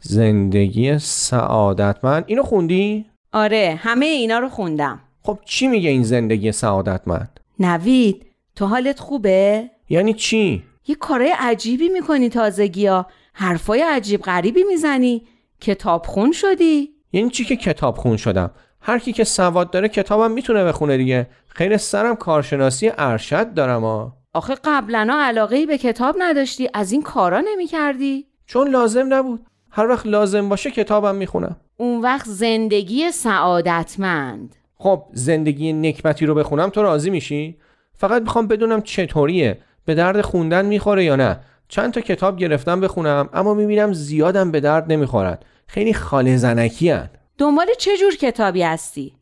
زندگی 0.00 0.98
سعادتمند 0.98 2.24
اینو 2.26 2.42
خوندی؟ 2.42 3.06
آره 3.32 3.78
همه 3.82 4.06
اینا 4.06 4.38
رو 4.38 4.48
خوندم. 4.48 5.00
خب 5.22 5.38
چی 5.44 5.66
میگه 5.68 5.90
این 5.90 6.02
زندگی 6.02 6.52
سعادتمند 6.52 7.40
نوید 7.58 8.26
تو 8.56 8.66
حالت 8.66 9.00
خوبه؟ 9.00 9.70
یعنی 9.88 10.14
چی؟ 10.14 10.62
یه 10.86 10.94
کارای 10.94 11.34
عجیبی 11.38 11.88
می‌کنی 11.88 12.28
تازگی 12.28 12.86
ها. 12.86 13.06
حرفای 13.32 13.82
عجیب 13.82 14.22
غریبی 14.22 14.62
می‌زنی. 14.62 15.22
کتاب 15.60 16.06
خون 16.06 16.32
شدی. 16.32 16.88
یعنی 17.12 17.30
چی 17.30 17.44
که 17.44 17.56
کتاب 17.56 17.96
خون 17.96 18.16
شدم؟ 18.16 18.50
هر 18.80 18.98
کی 18.98 19.12
که 19.12 19.24
سواد 19.24 19.70
داره 19.70 19.88
کتابم 19.88 20.30
می‌تونه 20.30 20.64
بخونه 20.64 20.96
دیگه. 20.96 21.26
خیر 21.48 21.76
سرم 21.76 22.16
کارشناسی 22.16 22.92
ارشد 22.98 23.54
دارم 23.54 23.84
ها. 23.84 24.16
آخه 24.36 24.54
قبلا 24.64 25.08
علاقه 25.10 25.56
ای 25.56 25.66
به 25.66 25.78
کتاب 25.78 26.16
نداشتی 26.18 26.68
از 26.74 26.92
این 26.92 27.02
کارا 27.02 27.40
نمی‌کردی؟ 27.40 28.26
چون 28.46 28.68
لازم 28.68 29.14
نبود. 29.14 29.46
هر 29.70 29.88
وقت 29.88 30.06
لازم 30.06 30.48
باشه 30.48 30.70
کتابم 30.70 31.14
می‌خونم. 31.14 31.56
اون 31.76 32.00
وقت 32.00 32.26
زندگی 32.26 33.10
سعادتمند. 33.10 34.56
خب 34.74 35.02
زندگی 35.12 35.72
نکبتی 35.72 36.26
رو 36.26 36.34
بخونم 36.34 36.68
تو 36.68 36.82
راضی 36.82 37.10
میشی؟ 37.10 37.56
فقط 37.94 38.22
می‌خوام 38.22 38.46
بدونم 38.46 38.82
چطوریه. 38.82 39.58
به 39.84 39.94
درد 39.94 40.20
خوندن 40.20 40.66
می‌خوره 40.66 41.04
یا 41.04 41.16
نه؟ 41.16 41.40
چند 41.68 41.92
تا 41.92 42.00
کتاب 42.00 42.36
گرفتم 42.36 42.80
بخونم 42.80 43.28
اما 43.32 43.54
می‌بینم 43.54 43.92
زیادم 43.92 44.50
به 44.50 44.60
درد 44.60 44.92
نمی‌خورد 44.92 45.44
خیلی 45.66 45.94
خاله 45.94 46.36
زنکی 46.36 46.90
هن. 46.90 47.10
دنبال 47.38 47.66
چه 47.78 47.96
جور 47.96 48.16
کتابی 48.16 48.62
هستی؟ 48.62 49.12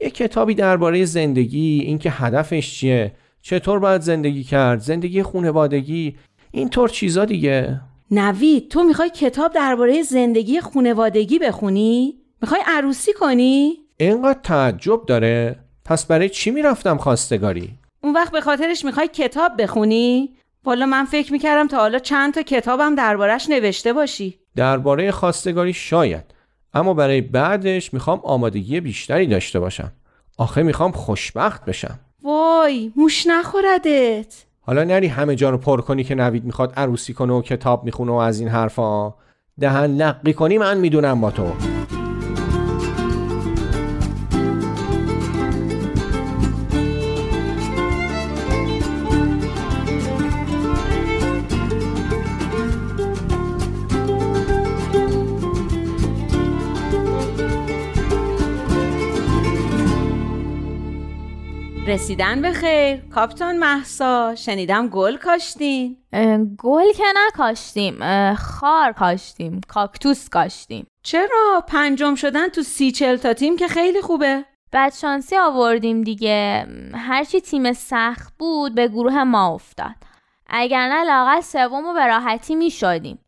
یه 0.00 0.10
کتابی 0.10 0.54
درباره 0.54 1.04
زندگی 1.04 1.82
اینکه 1.86 2.10
هدفش 2.10 2.78
چیه 2.78 3.12
چطور 3.42 3.78
باید 3.78 4.00
زندگی 4.00 4.44
کرد؟ 4.44 4.80
زندگی 4.80 5.22
خونوادگی؟ 5.22 6.16
اینطور 6.50 6.88
چیزا 6.88 7.24
دیگه. 7.24 7.80
نوید 8.10 8.68
تو 8.70 8.82
می‌خوای 8.82 9.10
کتاب 9.10 9.52
درباره 9.52 10.02
زندگی 10.02 10.60
خونوادگی 10.60 11.38
بخونی؟ 11.38 12.14
می‌خوای 12.42 12.60
عروسی 12.66 13.12
کنی؟ 13.12 13.72
اینقدر 13.96 14.40
تعجب 14.42 15.06
داره. 15.06 15.58
پس 15.84 16.06
برای 16.06 16.28
چی 16.28 16.50
می‌رفتم 16.50 16.96
خواستگاری؟ 16.96 17.78
اون 18.02 18.12
وقت 18.12 18.32
به 18.32 18.40
خاطرش 18.40 18.84
می‌خوای 18.84 19.08
کتاب 19.08 19.62
بخونی؟ 19.62 20.30
والا 20.64 20.86
من 20.86 21.04
فکر 21.04 21.32
می‌کردم 21.32 21.68
تا 21.68 21.76
حالا 21.76 21.98
چند 21.98 22.34
تا 22.34 22.42
کتابم 22.42 22.94
دربارش 22.94 23.50
نوشته 23.50 23.92
باشی. 23.92 24.38
درباره 24.56 25.10
خواستگاری 25.10 25.72
شاید. 25.72 26.24
اما 26.74 26.94
برای 26.94 27.20
بعدش 27.20 27.94
می‌خوام 27.94 28.20
آمادگی 28.24 28.80
بیشتری 28.80 29.26
داشته 29.26 29.60
باشم. 29.60 29.92
آخه 30.38 30.62
می‌خوام 30.62 30.92
خوشبخت 30.92 31.64
بشم. 31.64 31.98
وای 32.24 32.92
موش 32.96 33.26
نخوردت. 33.26 34.44
حالا 34.60 34.84
نری 34.84 35.06
همه 35.06 35.34
جا 35.34 35.50
رو 35.50 35.58
پر 35.58 35.80
کنی 35.80 36.04
که 36.04 36.14
نوید 36.14 36.44
می‌خواد 36.44 36.72
عروسی 36.76 37.14
کنه 37.14 37.32
و 37.32 37.42
کتاب 37.42 37.84
می‌خونه 37.84 38.12
و 38.12 38.14
از 38.14 38.40
این 38.40 38.48
حرفا. 38.48 39.14
دهن 39.60 39.86
لقی 39.96 40.32
کنی 40.32 40.58
من 40.58 40.78
می‌دونم 40.78 41.20
با 41.20 41.30
تو. 41.30 41.52
رسیدن 61.92 62.42
به 62.42 62.52
خیر. 62.52 62.96
کاپتان 62.96 63.56
محسا 63.56 64.34
شنیدم 64.34 64.88
گل 64.88 65.16
کاشتین. 65.16 65.96
گل 66.58 66.92
که 66.92 67.04
نکاشتیم 67.16 67.94
خار 68.34 68.92
کاشتیم 68.92 69.60
کاکتوس 69.68 70.28
کاشتیم. 70.28 70.86
چرا؟ 71.02 71.64
پنجم 71.68 72.14
شدن 72.14 72.48
تو 72.48 72.62
سی 72.62 72.92
چل 72.92 73.16
تا 73.16 73.32
تیم 73.32 73.56
که 73.56 73.68
خیلی 73.68 74.00
خوبه. 74.00 74.44
بعد 74.70 74.94
شانسی 74.94 75.36
آوردیم 75.36 76.02
دیگه. 76.02 76.66
هرچی 76.94 77.40
تیم 77.40 77.72
سخت 77.72 78.32
بود 78.38 78.74
به 78.74 78.88
گروه 78.88 79.24
ما 79.24 79.54
افتاد. 79.54 79.96
اگر 80.46 80.88
نه 80.88 81.04
لاغر 81.04 81.40
سوم 81.40 81.86
و 81.86 81.94
به 81.94 82.06
راحتی 82.06 82.54
می 82.54 82.70
شدیم. 82.70 83.18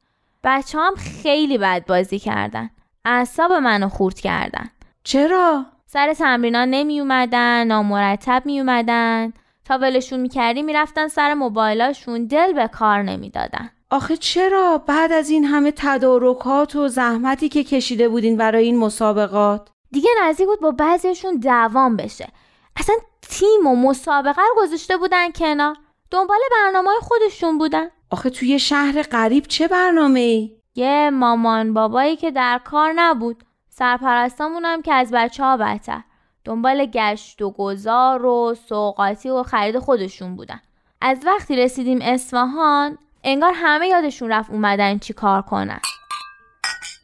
بچه 0.44 0.78
هم 0.78 0.94
خیلی 1.22 1.58
بد 1.58 1.86
بازی 1.86 2.18
کردن. 2.18 2.70
اعصاب 3.04 3.52
منو 3.52 3.88
خورد 3.88 4.20
کردن. 4.20 4.70
چرا؟ 5.02 5.66
سر 5.94 6.14
تمرینا 6.14 6.64
نمی 6.64 7.00
اومدن 7.00 7.64
نامرتب 7.64 8.42
می 8.44 8.60
اومدن 8.60 9.32
تا 9.64 9.78
ولشون 9.78 10.20
می‌کردیم 10.20 10.64
می‌رفتن 10.64 11.08
سر 11.08 11.34
موبایلاشون 11.34 12.26
دل 12.26 12.52
به 12.52 12.68
کار 12.68 13.02
نمی‌دادن. 13.02 13.70
آخه 13.90 14.16
چرا؟ 14.16 14.78
بعد 14.86 15.12
از 15.12 15.30
این 15.30 15.44
همه 15.44 15.72
تدارکات 15.76 16.76
و 16.76 16.88
زحمتی 16.88 17.48
که 17.48 17.64
کشیده 17.64 18.08
بودین 18.08 18.36
برای 18.36 18.64
این 18.64 18.78
مسابقات. 18.78 19.68
دیگه 19.90 20.10
نزدیک 20.22 20.46
بود 20.46 20.60
با 20.60 20.70
بعضیشون 20.70 21.36
دوام 21.36 21.96
بشه. 21.96 22.28
اصلا 22.76 22.96
تیم 23.22 23.66
و 23.66 23.76
مسابقه 23.76 24.42
رو 24.42 24.62
گذاشته 24.62 24.96
بودن 24.96 25.30
کنار. 25.30 25.76
دنبال 26.10 26.38
برنامه 26.52 26.90
خودشون 27.00 27.58
بودن. 27.58 27.86
آخه 28.10 28.30
توی 28.30 28.58
شهر 28.58 29.02
غریب 29.02 29.46
چه 29.46 29.68
برنامه 29.68 30.20
ای؟ 30.20 30.50
یه 30.74 31.10
مامان 31.10 31.74
بابایی 31.74 32.16
که 32.16 32.30
در 32.30 32.60
کار 32.64 32.92
نبود. 32.96 33.44
سرپرستامون 33.76 34.64
هم 34.64 34.82
که 34.82 34.92
از 34.94 35.10
بچه 35.10 35.44
ها 35.44 35.56
بدتر 35.56 36.00
دنبال 36.44 36.86
گشت 36.86 37.42
و 37.42 37.50
گذار 37.50 38.26
و 38.26 38.54
سوقاتی 38.68 39.30
و 39.30 39.42
خرید 39.42 39.78
خودشون 39.78 40.36
بودن. 40.36 40.60
از 41.00 41.18
وقتی 41.26 41.56
رسیدیم 41.56 41.98
اصفهان 42.02 42.98
انگار 43.24 43.52
همه 43.54 43.88
یادشون 43.88 44.28
رفت 44.30 44.50
اومدن 44.50 44.98
چی 44.98 45.12
کار 45.12 45.42
کنن. 45.42 45.80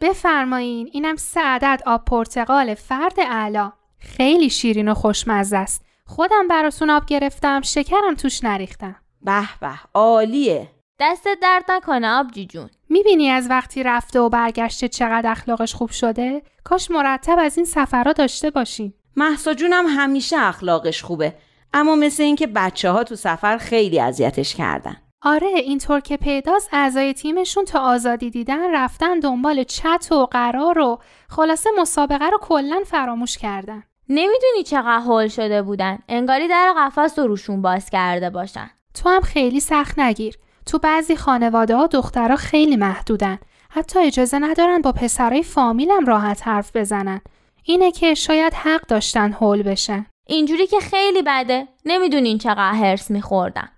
بفرمایین 0.00 0.90
اینم 0.92 1.16
سه 1.16 1.40
عدد 1.40 1.82
آب 1.86 2.04
پرتقال 2.04 2.74
فرد 2.74 3.20
اعلا. 3.20 3.72
خیلی 3.98 4.50
شیرین 4.50 4.88
و 4.88 4.94
خوشمزه 4.94 5.56
است. 5.56 5.84
خودم 6.06 6.48
براتون 6.48 6.90
آب 6.90 7.06
گرفتم 7.06 7.60
شکرم 7.60 8.14
توش 8.14 8.44
نریختم. 8.44 8.96
به 9.22 9.48
به 9.60 9.72
عالیه. 9.94 10.68
دستت 11.00 11.38
درد 11.42 11.64
نکنه 11.70 12.08
آبجی 12.08 12.46
جون. 12.46 12.70
می‌بینی 12.88 13.30
از 13.30 13.50
وقتی 13.50 13.82
رفته 13.82 14.20
و 14.20 14.28
برگشته 14.28 14.88
چقدر 14.88 15.30
اخلاقش 15.30 15.74
خوب 15.74 15.90
شده؟ 15.90 16.42
کاش 16.70 16.90
مرتب 16.90 17.36
از 17.38 17.56
این 17.56 17.66
سفرها 17.66 18.12
داشته 18.12 18.50
باشین 18.50 18.92
محسا 19.16 19.54
جونم 19.54 19.84
همیشه 19.88 20.36
اخلاقش 20.38 21.02
خوبه 21.02 21.34
اما 21.74 21.94
مثل 21.94 22.22
اینکه 22.22 22.46
بچه 22.46 22.90
ها 22.90 23.04
تو 23.04 23.16
سفر 23.16 23.58
خیلی 23.58 24.00
اذیتش 24.00 24.54
کردن. 24.54 24.96
آره 25.22 25.46
اینطور 25.46 26.00
که 26.00 26.16
پیداست 26.16 26.68
اعضای 26.72 27.14
تیمشون 27.14 27.64
تا 27.64 27.78
آزادی 27.80 28.30
دیدن 28.30 28.74
رفتن 28.74 29.20
دنبال 29.20 29.64
چت 29.64 30.08
و 30.12 30.26
قرار 30.26 30.78
و 30.78 30.98
خلاصه 31.28 31.70
مسابقه 31.78 32.30
رو 32.30 32.38
کلا 32.40 32.82
فراموش 32.86 33.38
کردن. 33.38 33.82
نمی‌دونی 34.08 34.62
چقدر 34.66 34.98
هول 34.98 35.28
شده 35.28 35.62
بودن. 35.62 35.98
انگاری 36.08 36.48
در 36.48 36.74
قفس 36.76 37.18
رو 37.18 37.26
روشون 37.26 37.62
باز 37.62 37.90
کرده 37.90 38.30
باشن. 38.30 38.70
تو 38.94 39.08
هم 39.08 39.20
خیلی 39.20 39.60
سخت 39.60 39.98
نگیر. 39.98 40.38
تو 40.66 40.78
بعضی 40.78 41.16
خانواده 41.16 41.76
ها 41.76 41.86
دخترها 41.86 42.36
خیلی 42.36 42.76
محدودن. 42.76 43.38
حتی 43.72 43.98
اجازه 43.98 44.38
ندارن 44.38 44.82
با 44.82 44.92
پسرای 44.92 45.42
فامیلم 45.42 46.06
راحت 46.06 46.48
حرف 46.48 46.76
بزنن. 46.76 47.20
اینه 47.64 47.92
که 47.92 48.14
شاید 48.14 48.54
حق 48.54 48.86
داشتن 48.86 49.32
هول 49.32 49.62
بشن. 49.62 50.06
اینجوری 50.26 50.66
که 50.66 50.80
خیلی 50.80 51.22
بده. 51.26 51.68
نمی‌دونین 51.84 52.38
چقدر 52.38 52.72
هرس 52.72 53.10
میخوردم. 53.10 53.68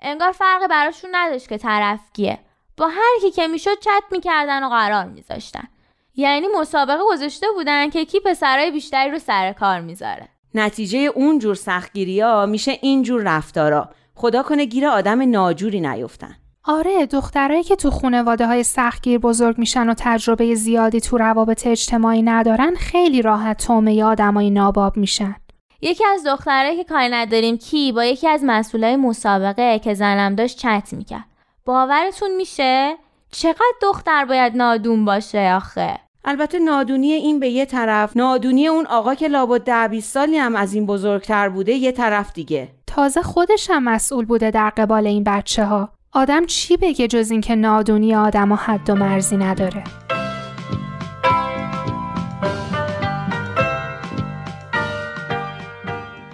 انگار 0.00 0.32
فرقی 0.32 0.66
براشون 0.66 1.10
نداشت 1.14 1.48
که 1.48 1.58
طرف 1.58 2.00
کیه. 2.12 2.38
با 2.76 2.88
هر 2.88 3.20
کی 3.20 3.30
که 3.30 3.46
می‌شد 3.46 3.78
چت 3.80 4.02
می‌کردن 4.10 4.64
و 4.64 4.68
قرار 4.68 5.04
میذاشتن. 5.04 5.68
یعنی 6.16 6.46
مسابقه 6.60 7.02
گذاشته 7.12 7.46
بودن 7.54 7.90
که 7.90 8.04
کی 8.04 8.20
پسرای 8.20 8.70
بیشتری 8.70 9.10
رو 9.10 9.18
سر 9.18 9.52
کار 9.52 9.80
می‌ذاره. 9.80 10.28
نتیجه 10.54 10.98
اون 10.98 11.38
جور 11.38 11.54
سختگیری 11.54 12.20
ها 12.20 12.46
میشه 12.46 12.78
این 12.82 13.02
جور 13.02 13.22
رفتارا. 13.22 13.90
خدا 14.14 14.42
کنه 14.42 14.64
گیر 14.64 14.86
آدم 14.86 15.30
ناجوری 15.30 15.80
نیفتن. 15.80 16.36
آره 16.68 17.06
دخترایی 17.06 17.62
که 17.62 17.76
تو 17.76 17.90
خانواده 17.90 18.46
های 18.46 18.62
سختگیر 18.62 19.18
بزرگ 19.18 19.58
میشن 19.58 19.88
و 19.88 19.94
تجربه 19.98 20.54
زیادی 20.54 21.00
تو 21.00 21.18
روابط 21.18 21.66
اجتماعی 21.66 22.22
ندارن 22.22 22.74
خیلی 22.74 23.22
راحت 23.22 23.66
تومه 23.66 24.04
آدمای 24.04 24.50
ناباب 24.50 24.96
میشن. 24.96 25.36
یکی 25.80 26.04
از 26.04 26.26
دخترایی 26.26 26.76
که 26.76 26.84
کاری 26.84 27.08
نداریم 27.08 27.56
کی؟ 27.56 27.92
با 27.92 28.04
یکی 28.04 28.28
از 28.28 28.40
مسئولای 28.44 28.96
مسابقه 28.96 29.78
که 29.78 29.94
زنم 29.94 30.34
داشت 30.34 30.58
چت 30.58 30.92
می‌کرد. 30.92 31.24
باورتون 31.64 32.36
میشه؟ 32.36 32.96
چقدر 33.30 33.74
دختر 33.82 34.24
باید 34.24 34.56
نادون 34.56 35.04
باشه 35.04 35.52
آخه؟ 35.56 35.98
البته 36.24 36.58
نادونی 36.58 37.12
این 37.12 37.40
به 37.40 37.48
یه 37.48 37.66
طرف 37.66 38.16
نادونی 38.16 38.66
اون 38.66 38.86
آقا 38.86 39.14
که 39.14 39.28
لابد 39.28 39.60
ده 39.60 39.88
20 39.88 40.12
سالی 40.12 40.36
هم 40.36 40.56
از 40.56 40.74
این 40.74 40.86
بزرگتر 40.86 41.48
بوده 41.48 41.72
یه 41.72 41.92
طرف 41.92 42.32
دیگه. 42.32 42.68
تازه 42.86 43.22
خودش 43.22 43.70
هم 43.70 43.84
مسئول 43.84 44.24
بوده 44.24 44.50
در 44.50 44.70
قبال 44.70 45.06
این 45.06 45.24
بچه 45.24 45.64
ها 45.64 45.97
آدم 46.18 46.46
چی 46.46 46.76
بگه 46.76 47.08
جز 47.08 47.30
اینکه 47.30 47.56
نادونی 47.56 48.14
آدم 48.14 48.48
ها 48.48 48.56
حد 48.56 48.90
و 48.90 48.94
مرزی 48.94 49.36
نداره؟ 49.36 49.84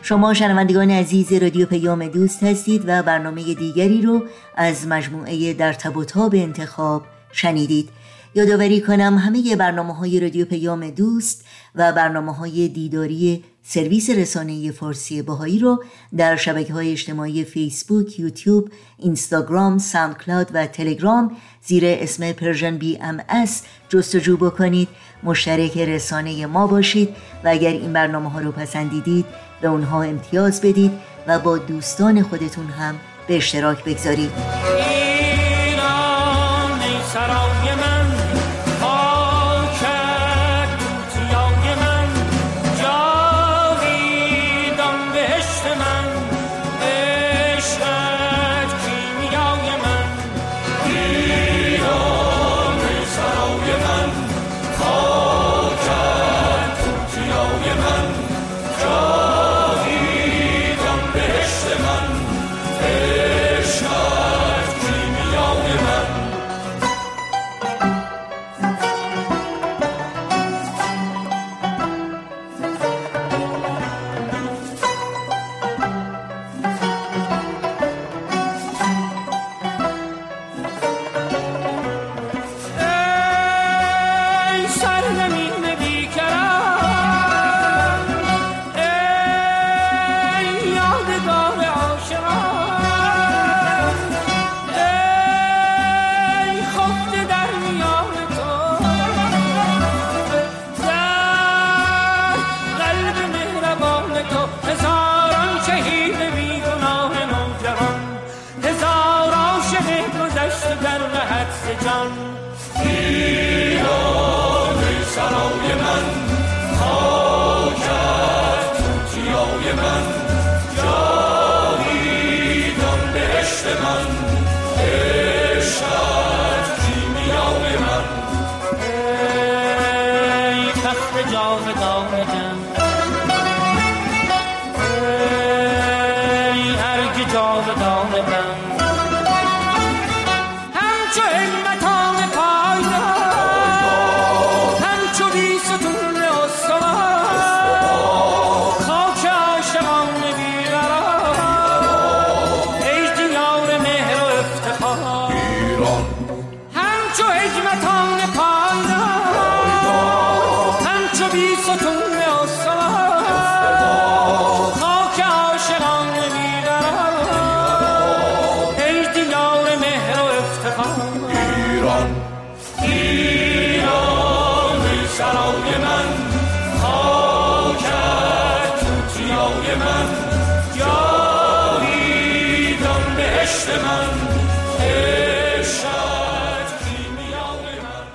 شما 0.02 0.34
شنوندگان 0.34 0.90
عزیز 0.90 1.32
رادیو 1.32 1.66
پیام 1.66 2.08
دوست 2.08 2.42
هستید 2.42 2.84
و 2.86 3.02
برنامه 3.02 3.54
دیگری 3.54 4.02
رو 4.02 4.22
از 4.56 4.88
مجموعه 4.88 5.54
در 5.54 5.72
تب 5.72 5.96
و 5.96 6.04
تاب 6.04 6.34
انتخاب 6.34 7.02
شنیدید. 7.32 7.88
یادآوری 8.34 8.80
کنم 8.80 9.18
همه 9.18 9.56
برنامه 9.56 9.94
های 9.94 10.20
رادیو 10.20 10.46
پیام 10.46 10.90
دوست 10.90 11.44
و 11.74 11.92
برنامه 11.92 12.34
های 12.34 12.68
دیداری 12.68 13.44
سرویس 13.66 14.10
رسانه 14.10 14.70
فارسی 14.70 15.22
بهایی 15.22 15.58
رو 15.58 15.84
در 16.16 16.36
شبکه 16.36 16.72
های 16.72 16.92
اجتماعی 16.92 17.44
Facebook، 17.44 18.18
YouTube، 18.18 18.70
Instagram، 18.98 19.78
SoundCloud 19.78 20.50
و 20.54 20.66
Telegram 20.66 21.36
زیر 21.62 21.82
اسم 21.86 22.32
Persian 22.32 22.78
BMS 22.78 23.62
جستجو 23.88 24.36
بکنید. 24.36 24.88
مشترک 25.22 25.78
رسانه 25.78 26.46
ما 26.46 26.66
باشید 26.66 27.08
و 27.44 27.48
اگر 27.48 27.70
این 27.70 27.92
برنامه 27.92 28.30
ها 28.30 28.40
رو 28.40 28.52
پسندیدید 28.52 29.26
به 29.60 29.68
اونها 29.68 30.02
امتیاز 30.02 30.60
بدید 30.60 30.92
و 31.26 31.38
با 31.38 31.58
دوستان 31.58 32.22
خودتون 32.22 32.66
هم 32.66 32.94
به 33.26 33.36
اشتراک 33.36 33.84
بگذارید. 33.84 34.30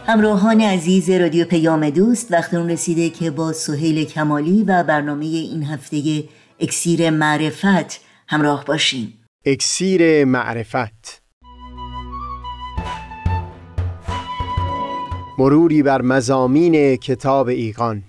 همراهان 0.10 0.62
عزیز 0.62 1.10
رادیو 1.10 1.46
پیام 1.46 1.90
دوست 1.90 2.32
وقت 2.32 2.54
اون 2.54 2.70
رسیده 2.70 3.10
که 3.10 3.32
با 3.32 3.54
سهیل 3.54 4.06
کمالی 4.06 4.64
و 4.64 4.84
برنامه 4.84 5.26
این 5.26 5.64
هفته 5.64 6.24
اکسیر 6.60 7.10
معرفت 7.10 8.02
همراه 8.28 8.66
باشیم. 8.66 9.14
اکسیر 9.46 10.26
معرفت. 10.26 11.22
مروری 15.38 15.84
بر 15.84 16.02
مزامین 16.02 16.96
کتاب 16.96 17.48
ایقان. 17.48 18.04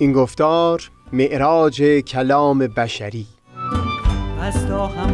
این 0.00 0.12
گفتار 0.12 0.90
معراج 1.12 1.82
کلام 1.82 2.58
بشری. 2.58 3.26
از 4.40 4.66
تا 4.66 4.86
همامه 4.86 5.13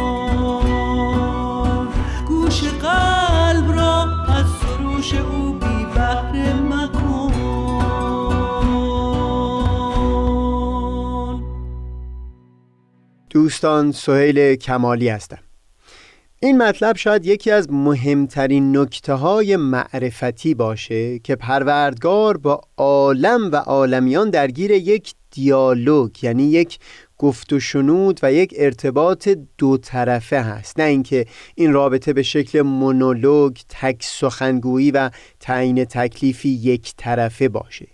دوستان 13.41 13.91
سهیل 13.91 14.55
کمالی 14.55 15.09
هستم. 15.09 15.37
این 16.39 16.57
مطلب 16.57 16.95
شاید 16.95 17.25
یکی 17.25 17.51
از 17.51 17.71
مهمترین 17.71 18.77
نکته 18.77 19.13
های 19.13 19.55
معرفتی 19.55 20.53
باشه 20.53 21.19
که 21.19 21.35
پروردگار 21.35 22.37
با 22.37 22.61
عالم 22.77 23.51
و 23.51 23.55
عالمیان 23.55 24.29
درگیر 24.29 24.71
یک 24.71 25.13
دیالوگ 25.31 26.23
یعنی 26.23 26.43
یک 26.43 26.79
گفت 27.17 27.53
و 27.53 27.59
شنود 27.59 28.19
و 28.23 28.33
یک 28.33 28.53
ارتباط 28.57 29.29
دو 29.57 29.77
طرفه 29.77 30.41
هست. 30.41 30.79
نه 30.79 30.85
اینکه 30.85 31.25
این 31.55 31.73
رابطه 31.73 32.13
به 32.13 32.23
شکل 32.23 32.61
مونولوگ 32.61 33.57
تک 33.69 34.03
سخنگویی 34.03 34.91
و 34.91 35.09
تعیین 35.39 35.85
تکلیفی 35.85 36.49
یک 36.49 36.93
طرفه 36.97 37.49
باشه. 37.49 37.87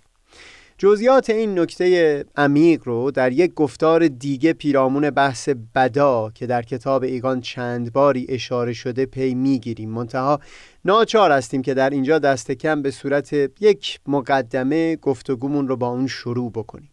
جزئیات 0.79 1.29
این 1.29 1.59
نکته 1.59 2.25
عمیق 2.35 2.81
رو 2.85 3.11
در 3.11 3.31
یک 3.31 3.53
گفتار 3.53 4.07
دیگه 4.07 4.53
پیرامون 4.53 5.09
بحث 5.09 5.49
بدا 5.75 6.31
که 6.35 6.47
در 6.47 6.61
کتاب 6.61 7.03
ایگان 7.03 7.41
چند 7.41 7.93
باری 7.93 8.25
اشاره 8.29 8.73
شده 8.73 9.05
پی 9.05 9.35
می‌گیریم. 9.35 9.89
منتها 9.89 10.39
ناچار 10.85 11.31
هستیم 11.31 11.61
که 11.61 11.73
در 11.73 11.89
اینجا 11.89 12.19
دست 12.19 12.51
کم 12.51 12.81
به 12.81 12.91
صورت 12.91 13.33
یک 13.59 13.99
مقدمه 14.07 14.95
گفتگومون 14.95 15.67
رو 15.67 15.77
با 15.77 15.87
اون 15.87 16.07
شروع 16.07 16.51
بکنیم. 16.51 16.91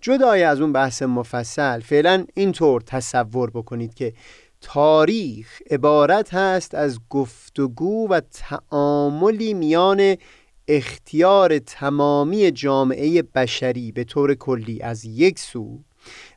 جدای 0.00 0.42
از 0.42 0.60
اون 0.60 0.72
بحث 0.72 1.02
مفصل 1.02 1.80
فعلا 1.80 2.24
اینطور 2.34 2.80
تصور 2.80 3.50
بکنید 3.50 3.94
که 3.94 4.12
تاریخ 4.60 5.62
عبارت 5.70 6.34
هست 6.34 6.74
از 6.74 7.00
گفتگو 7.10 8.08
و 8.08 8.20
تعاملی 8.20 9.54
میان 9.54 10.16
اختیار 10.68 11.58
تمامی 11.58 12.50
جامعه 12.50 13.22
بشری 13.22 13.92
به 13.92 14.04
طور 14.04 14.34
کلی 14.34 14.82
از 14.82 15.04
یک 15.04 15.38
سو 15.38 15.78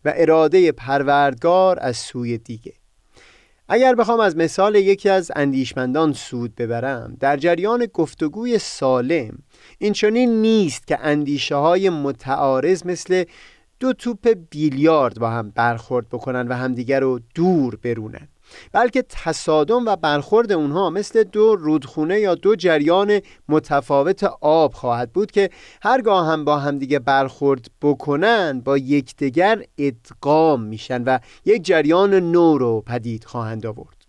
و 0.05 0.13
اراده 0.15 0.71
پروردگار 0.71 1.79
از 1.81 1.97
سوی 1.97 2.37
دیگه. 2.37 2.73
اگر 3.69 3.95
بخوام 3.95 4.19
از 4.19 4.37
مثال 4.37 4.75
یکی 4.75 5.09
از 5.09 5.31
اندیشمندان 5.35 6.13
سود 6.13 6.55
ببرم 6.55 7.17
در 7.19 7.37
جریان 7.37 7.85
گفتگوی 7.93 8.59
سالم 8.59 9.37
این 9.77 9.93
چنین 9.93 10.41
نیست 10.41 10.87
که 10.87 10.99
اندیشه 11.01 11.55
های 11.55 11.89
متعارض 11.89 12.85
مثل 12.85 13.23
دو 13.79 13.93
توپ 13.93 14.37
بیلیارد 14.49 15.19
با 15.19 15.29
هم 15.29 15.49
برخورد 15.49 16.09
بکنن 16.09 16.47
و 16.47 16.53
همدیگر 16.53 16.99
رو 16.99 17.19
دور 17.35 17.75
برونن. 17.75 18.27
بلکه 18.71 19.03
تصادم 19.09 19.85
و 19.85 19.95
برخورد 19.95 20.51
اونها 20.51 20.89
مثل 20.89 21.23
دو 21.23 21.55
رودخونه 21.55 22.19
یا 22.19 22.35
دو 22.35 22.55
جریان 22.55 23.19
متفاوت 23.49 24.23
آب 24.41 24.73
خواهد 24.73 25.13
بود 25.13 25.31
که 25.31 25.49
هرگاه 25.81 26.27
هم 26.27 26.45
با 26.45 26.57
همدیگه 26.57 26.99
برخورد 26.99 27.67
بکنن 27.81 28.61
با 28.61 28.77
یکدیگر 28.77 29.63
ادغام 29.77 30.63
میشن 30.63 31.03
و 31.03 31.19
یک 31.45 31.61
جریان 31.61 32.13
نو 32.13 32.57
رو 32.57 32.81
پدید 32.81 33.23
خواهند 33.23 33.65
آورد. 33.65 34.02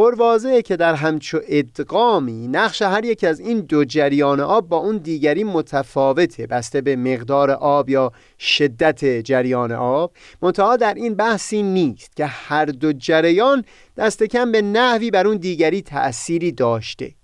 پروازه 0.00 0.62
که 0.62 0.76
در 0.76 0.94
همچو 0.94 1.40
ادغامی 1.48 2.48
نقش 2.48 2.82
هر 2.82 3.04
یک 3.04 3.24
از 3.24 3.40
این 3.40 3.60
دو 3.60 3.84
جریان 3.84 4.40
آب 4.40 4.68
با 4.68 4.76
اون 4.76 4.96
دیگری 4.96 5.44
متفاوته. 5.44 6.46
بسته 6.46 6.80
به 6.80 6.96
مقدار 6.96 7.50
آب 7.50 7.88
یا 7.90 8.12
شدت 8.38 9.04
جریان 9.04 9.72
آب 9.72 10.12
منتها 10.42 10.76
در 10.76 10.94
این 10.94 11.14
بحثی 11.14 11.62
نیست 11.62 12.16
که 12.16 12.26
هر 12.26 12.64
دو 12.64 12.92
جریان 12.92 13.64
دست 13.96 14.22
کم 14.22 14.52
به 14.52 14.62
نحوی 14.62 15.10
بر 15.10 15.26
اون 15.26 15.36
دیگری 15.36 15.82
تأثیری 15.82 16.52
داشته. 16.52 17.14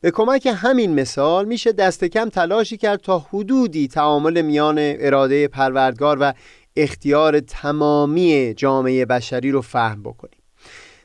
به 0.00 0.10
کمک 0.10 0.48
همین 0.54 0.94
مثال 0.94 1.44
میشه 1.44 1.72
دست 1.72 2.04
کم 2.04 2.28
تلاشی 2.28 2.76
کرد 2.76 3.00
تا 3.00 3.18
حدودی 3.18 3.88
تعامل 3.88 4.42
میان 4.42 4.76
اراده 4.78 5.48
پروردگار 5.48 6.18
و 6.20 6.32
اختیار 6.76 7.40
تمامی 7.40 8.54
جامعه 8.56 9.06
بشری 9.06 9.50
رو 9.50 9.62
فهم 9.62 10.02
بکنیم. 10.02 10.38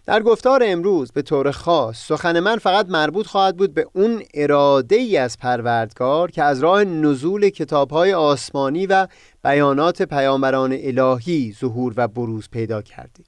در 0.06 0.24
گفتار 0.24 0.64
امروز 0.66 1.12
به 1.12 1.22
طور 1.22 1.52
خاص 1.52 2.08
سخن 2.08 2.40
من 2.40 2.58
فقط 2.58 2.90
مربوط 2.90 3.26
خواهد 3.26 3.58
بود 3.58 3.74
به 3.74 3.88
اون 3.94 4.24
اراده 4.34 4.96
ای 4.96 5.18
از 5.18 5.38
پروردگار 5.38 6.32
که 6.32 6.44
از 6.44 6.60
راه 6.60 6.84
نزول 6.84 7.50
کتابهای 7.50 8.14
آسمانی 8.14 8.88
و 8.88 9.08
بیانات 9.44 10.02
پیامبران 10.02 10.78
الهی 10.82 11.56
ظهور 11.60 11.94
و 11.98 12.08
بروز 12.08 12.50
پیدا 12.50 12.82
کرده 12.82 13.24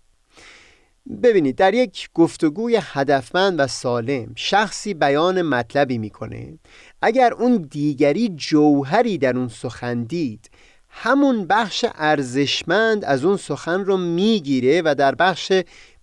ببینید 1.24 1.56
در 1.56 1.74
یک 1.74 2.10
گفتگوی 2.14 2.80
هدفمند 2.82 3.60
و 3.60 3.68
سالم 3.68 4.32
شخصی 4.36 4.94
بیان 4.94 5.42
مطلبی 5.42 5.98
می‌کنه. 5.98 6.60
اگر 7.02 7.34
اون 7.34 7.68
دیگری 7.72 8.30
جوهری 8.30 9.18
در 9.18 9.38
اون 9.38 9.48
سخن 9.48 10.04
دید 10.04 10.50
همون 10.90 11.46
بخش 11.48 11.86
ارزشمند 11.96 13.06
از 13.06 13.26
اون 13.26 13.38
سخن 13.38 13.86
رو 13.86 13.98
می‌گیره 13.98 14.82
و 14.86 14.96
در 14.96 15.16
بخش 15.16 15.52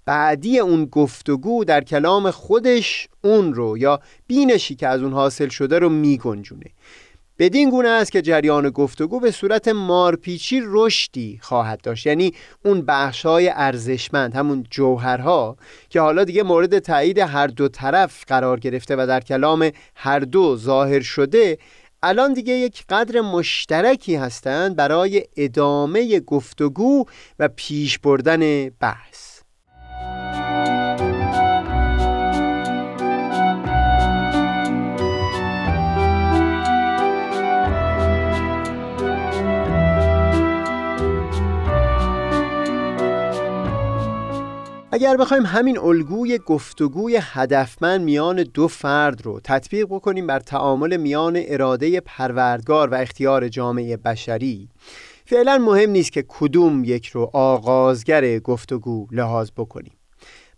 بعدی 0.05 0.59
اون 0.59 0.85
گفتگو 0.85 1.65
در 1.65 1.81
کلام 1.85 2.31
خودش 2.31 3.09
اون 3.25 3.55
رو 3.55 3.79
یا 3.79 4.01
بینشی 4.27 4.75
که 4.75 4.89
از 4.89 5.03
اون 5.03 5.13
حاصل 5.13 5.49
شده 5.49 5.79
رو 5.79 5.89
میگنجونه. 5.89 6.67
بدین 7.39 7.71
گونه 7.71 7.89
است 7.89 8.13
که 8.13 8.23
جریان 8.23 8.71
گفتگو 8.71 9.21
به 9.21 9.31
صورت 9.31 9.69
مارپیچی 9.69 10.63
رشدی 10.65 11.39
خواهد 11.43 11.81
داشت. 11.81 12.07
یعنی 12.07 12.33
اون 12.65 12.83
بخشای 12.83 13.49
ارزشمند 13.49 14.35
همون 14.35 14.67
جوهرها 14.71 15.57
که 15.89 16.01
حالا 16.01 16.25
دیگه 16.25 16.43
مورد 16.43 16.79
تایید 16.79 17.19
هر 17.19 17.47
دو 17.47 17.69
طرف 17.69 18.25
قرار 18.27 18.61
گرفته 18.61 18.97
و 18.97 19.07
در 19.07 19.21
کلام 19.21 19.71
هر 19.95 20.21
دو 20.21 20.57
ظاهر 20.57 21.01
شده 21.01 21.59
الان 22.03 22.33
دیگه 22.33 22.53
یک 22.53 22.85
قدر 22.89 23.21
مشترکی 23.21 24.15
هستند 24.15 24.77
برای 24.77 25.25
ادامه 25.37 26.21
گفتگو 26.21 27.05
و 27.39 27.49
پیش 27.49 27.99
بردن 27.99 28.69
بحث. 28.69 29.32
اگر 44.95 45.17
بخوایم 45.17 45.47
همین 45.47 45.79
الگوی 45.79 46.39
گفتگوی 46.39 47.19
هدفمند 47.21 48.01
میان 48.01 48.43
دو 48.43 48.69
فرد 48.69 49.27
رو 49.27 49.41
تطبیق 49.45 49.87
بکنیم 49.87 50.27
بر 50.27 50.41
تعامل 50.41 50.97
میان 50.97 51.43
اراده 51.47 52.01
پروردگار 52.01 52.89
و 52.89 52.95
اختیار 52.95 53.49
جامعه 53.49 53.97
بشری 53.97 54.69
فعلا 55.25 55.59
مهم 55.59 55.91
نیست 55.91 56.13
که 56.13 56.25
کدوم 56.29 56.85
یک 56.85 57.07
رو 57.07 57.31
آغازگر 57.33 58.39
گفتگو 58.39 59.07
لحاظ 59.13 59.51
بکنیم. 59.57 59.93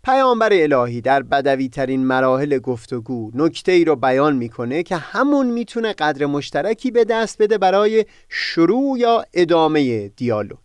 پیامبر 0.03 0.49
الهی 0.51 1.01
در 1.01 1.23
بدوی 1.23 1.69
ترین 1.69 2.05
مراحل 2.05 2.59
گفتگو 2.59 3.31
نکته 3.33 3.71
ای 3.71 3.85
رو 3.85 3.95
بیان 3.95 4.35
می‌کنه 4.35 4.83
که 4.83 4.95
همون 4.95 5.47
می‌تونه 5.47 5.93
قدر 5.93 6.25
مشترکی 6.25 6.91
به 6.91 7.05
دست 7.05 7.41
بده 7.41 7.57
برای 7.57 8.05
شروع 8.29 8.99
یا 8.99 9.25
ادامه 9.33 10.07
دیالوگ. 10.07 10.64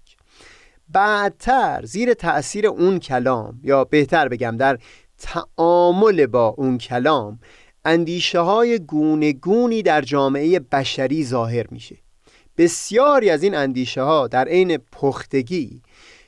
بعدتر 0.93 1.85
زیر 1.85 2.15
تأثیر 2.15 2.67
اون 2.67 2.99
کلام 2.99 3.61
یا 3.63 3.85
بهتر 3.85 4.29
بگم 4.29 4.57
در 4.57 4.79
تعامل 5.19 6.27
با 6.27 6.49
اون 6.49 6.79
کلام 6.79 7.39
اندیشه 7.85 8.41
های 8.41 8.79
گونه 8.79 9.33
گونی 9.33 9.83
در 9.83 10.03
جامعه 10.03 10.61
بشری 10.61 11.25
ظاهر 11.25 11.67
میشه. 11.71 11.97
بسیاری 12.59 13.31
از 13.31 13.43
این 13.43 13.55
اندیشه 13.55 14.03
ها 14.03 14.29
در 14.29 14.49
عین 14.49 14.77
پختگی 14.77 15.83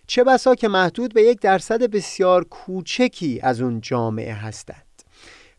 چه 0.06 0.24
بسا 0.24 0.54
که 0.54 0.68
محدود 0.68 1.14
به 1.14 1.22
یک 1.22 1.40
درصد 1.40 1.82
بسیار 1.82 2.44
کوچکی 2.44 3.40
از 3.42 3.60
اون 3.60 3.80
جامعه 3.80 4.34
هستند. 4.34 4.91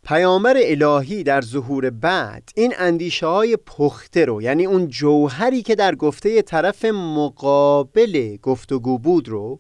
پیامبر 0.06 0.56
الهی 0.58 1.24
در 1.24 1.42
ظهور 1.42 1.90
بعد 1.90 2.50
این 2.56 2.74
اندیشه 2.78 3.26
های 3.28 3.58
پخته 3.58 4.26
رو 4.26 4.42
یعنی 4.42 4.66
اون 4.66 4.88
جوهری 4.88 5.62
که 5.62 5.76
در 5.76 5.96
گفته 5.96 6.42
طرف 6.42 6.86
مقابل 6.86 8.38
گفتگو 8.42 8.98
بود 8.98 9.30
رو 9.30 9.60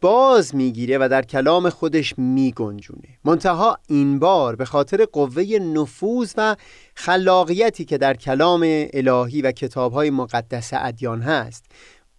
باز 0.00 0.54
می‌گیره 0.54 0.98
و 0.98 1.08
در 1.10 1.22
کلام 1.22 1.68
خودش 1.68 2.18
میگنجونه. 2.18 3.08
منتها 3.24 3.78
این 3.88 4.18
بار 4.18 4.56
به 4.56 4.64
خاطر 4.64 5.04
قوه 5.04 5.42
نفوذ 5.58 6.34
و 6.36 6.56
خلاقیتی 6.94 7.84
که 7.84 7.98
در 7.98 8.14
کلام 8.14 8.86
الهی 8.92 9.42
و 9.42 9.52
کتابهای 9.52 10.10
مقدس 10.10 10.70
ادیان 10.72 11.22
هست 11.22 11.64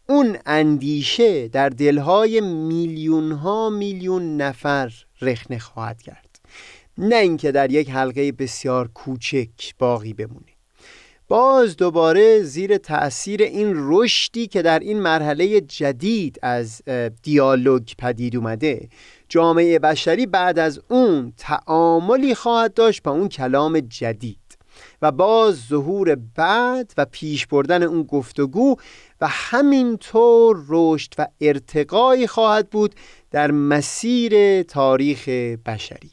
اون 0.09 0.37
اندیشه 0.45 1.47
در 1.47 1.69
دلهای 1.69 2.41
میلیون 2.41 3.31
ها 3.31 3.69
میلیون 3.69 4.37
نفر 4.37 4.93
رخنه 5.21 5.59
خواهد 5.59 6.01
کرد. 6.01 6.22
نه 6.97 7.15
اینکه 7.15 7.51
در 7.51 7.71
یک 7.71 7.89
حلقه 7.89 8.31
بسیار 8.31 8.87
کوچک 8.87 9.75
باقی 9.79 10.13
بمونه 10.13 10.53
باز 11.27 11.77
دوباره 11.77 12.43
زیر 12.43 12.77
تأثیر 12.77 13.43
این 13.43 13.73
رشدی 13.75 14.47
که 14.47 14.61
در 14.61 14.79
این 14.79 14.99
مرحله 14.99 15.61
جدید 15.61 16.39
از 16.41 16.81
دیالوگ 17.23 17.83
پدید 17.97 18.35
اومده 18.35 18.89
جامعه 19.29 19.79
بشری 19.79 20.25
بعد 20.25 20.59
از 20.59 20.81
اون 20.89 21.33
تعاملی 21.37 22.35
خواهد 22.35 22.73
داشت 22.73 23.03
با 23.03 23.11
اون 23.11 23.29
کلام 23.29 23.79
جدید. 23.79 24.37
و 25.01 25.11
باز 25.11 25.55
ظهور 25.69 26.15
بعد 26.35 26.93
و 26.97 27.05
پیش 27.05 27.47
بردن 27.47 27.83
اون 27.83 28.03
گفتگو 28.03 28.75
و 29.21 29.27
همینطور 29.29 30.65
رشد 30.69 31.13
و 31.17 31.27
ارتقایی 31.41 32.27
خواهد 32.27 32.69
بود 32.69 32.95
در 33.31 33.51
مسیر 33.51 34.63
تاریخ 34.63 35.27
بشری. 35.65 36.11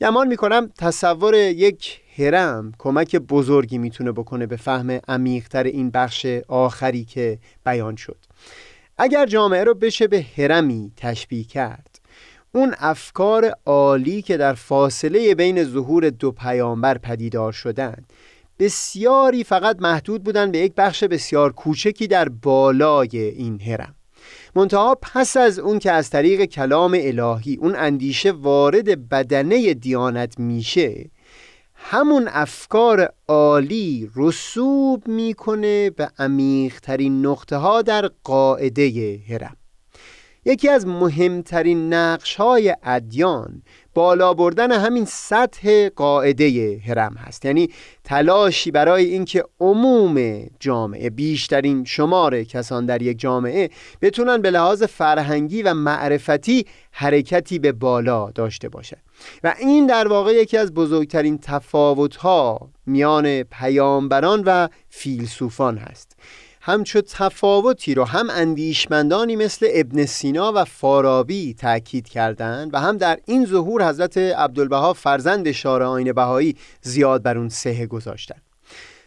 گمان 0.00 0.28
می‌کنم 0.28 0.70
تصور 0.78 1.34
یک 1.34 2.00
هرم 2.16 2.72
کمک 2.78 3.16
بزرگی 3.16 3.78
می‌تونه 3.78 4.12
بکنه 4.12 4.46
به 4.46 4.56
فهم 4.56 4.90
عمیقتر 5.08 5.62
این 5.62 5.90
بخش 5.90 6.26
آخری 6.48 7.04
که 7.04 7.38
بیان 7.64 7.96
شد. 7.96 8.16
اگر 8.98 9.26
جامعه 9.26 9.64
رو 9.64 9.74
بشه 9.74 10.06
به 10.06 10.26
هرمی 10.36 10.92
تشبیه 10.96 11.44
کرد 11.44 12.00
اون 12.52 12.74
افکار 12.78 13.54
عالی 13.66 14.22
که 14.22 14.36
در 14.36 14.54
فاصله 14.54 15.34
بین 15.34 15.64
ظهور 15.64 16.10
دو 16.10 16.32
پیامبر 16.32 16.98
پدیدار 16.98 17.52
شدند 17.52 18.12
بسیاری 18.58 19.44
فقط 19.44 19.76
محدود 19.80 20.24
بودن 20.24 20.50
به 20.50 20.58
یک 20.58 20.74
بخش 20.74 21.04
بسیار 21.04 21.52
کوچکی 21.52 22.06
در 22.06 22.28
بالای 22.28 23.18
این 23.18 23.60
هرم 23.60 23.94
منتها 24.54 24.98
پس 25.02 25.36
از 25.36 25.58
اون 25.58 25.78
که 25.78 25.92
از 25.92 26.10
طریق 26.10 26.44
کلام 26.44 26.98
الهی 27.00 27.56
اون 27.56 27.74
اندیشه 27.76 28.32
وارد 28.32 29.08
بدنه 29.08 29.74
دیانت 29.74 30.38
میشه 30.38 31.10
همون 31.74 32.28
افکار 32.28 33.12
عالی 33.28 34.10
رسوب 34.16 35.08
می‌کنه 35.08 35.90
به 35.90 36.08
عمیقترین 36.18 37.26
نقطه 37.26 37.56
ها 37.56 37.82
در 37.82 38.10
قاعده 38.24 39.18
هرم 39.28 39.56
یکی 40.44 40.68
از 40.68 40.86
مهمترین 40.86 41.92
نقش 41.92 42.34
های 42.34 42.76
ادیان 42.82 43.62
بالا 43.94 44.34
بردن 44.34 44.72
همین 44.72 45.04
سطح 45.04 45.88
قاعده 45.88 46.80
هرم 46.86 47.14
هست. 47.14 47.44
یعنی 47.44 47.68
تلاشی 48.04 48.70
برای 48.70 49.04
اینکه 49.04 49.44
عموم 49.60 50.46
جامعه 50.60 51.10
بیشترین 51.10 51.84
شمار 51.84 52.44
کسان 52.44 52.86
در 52.86 53.02
یک 53.02 53.18
جامعه 53.18 53.70
بتونن 54.02 54.42
به 54.42 54.50
لحاظ 54.50 54.82
فرهنگی 54.82 55.62
و 55.62 55.74
معرفتی 55.74 56.66
حرکتی 56.90 57.58
به 57.58 57.72
بالا 57.72 58.30
داشته 58.30 58.68
باشد 58.68 58.98
و 59.44 59.54
این 59.58 59.86
در 59.86 60.08
واقع 60.08 60.32
یکی 60.32 60.56
از 60.56 60.74
بزرگترین 60.74 61.38
تفاوت‌ها 61.38 62.68
میان 62.86 63.42
پیامبران 63.42 64.42
و 64.46 64.68
فیلسوفان 64.88 65.78
هست. 65.78 66.16
همچو 66.66 67.00
تفاوتی 67.00 67.94
رو 67.94 68.04
هم 68.04 68.30
اندیشمندانی 68.30 69.36
مثل 69.36 69.68
ابن 69.70 70.04
سینا 70.04 70.52
و 70.54 70.64
فارابی 70.64 71.54
تأکید 71.54 72.08
کردند 72.08 72.74
و 72.74 72.80
هم 72.80 72.96
در 72.96 73.18
این 73.26 73.46
ظهور 73.46 73.88
حضرت 73.88 74.18
عبدالبها 74.18 74.92
فرزند 74.92 75.52
شارع 75.52 75.86
آین 75.86 76.12
بهایی 76.12 76.56
زیاد 76.82 77.22
بر 77.22 77.38
اون 77.38 77.48
سهه 77.48 77.86
گذاشتن. 77.86 78.36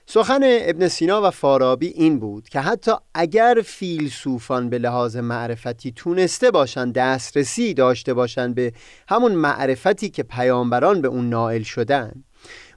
سخن 0.06 0.40
ابن 0.44 0.88
سینا 0.88 1.22
و 1.28 1.32
فارابی 1.32 1.88
این 1.88 2.20
بود 2.20 2.50
که 2.50 2.60
حتی 2.60 2.92
اگر 3.14 3.62
فیلسوفان 3.66 4.70
به 4.70 4.78
لحاظ 4.78 5.18
معرفتی 5.18 5.92
تونسته 5.92 6.52
باشند 6.52 6.94
دسترسی 6.94 7.74
داشته 7.74 8.14
باشند 8.14 8.56
به 8.56 8.74
همون 9.08 9.32
معرفتی 9.32 10.10
که 10.10 10.24
پیامبران 10.24 11.02
به 11.02 11.08
اون 11.08 11.30
نائل 11.30 11.64
شدن 11.64 12.24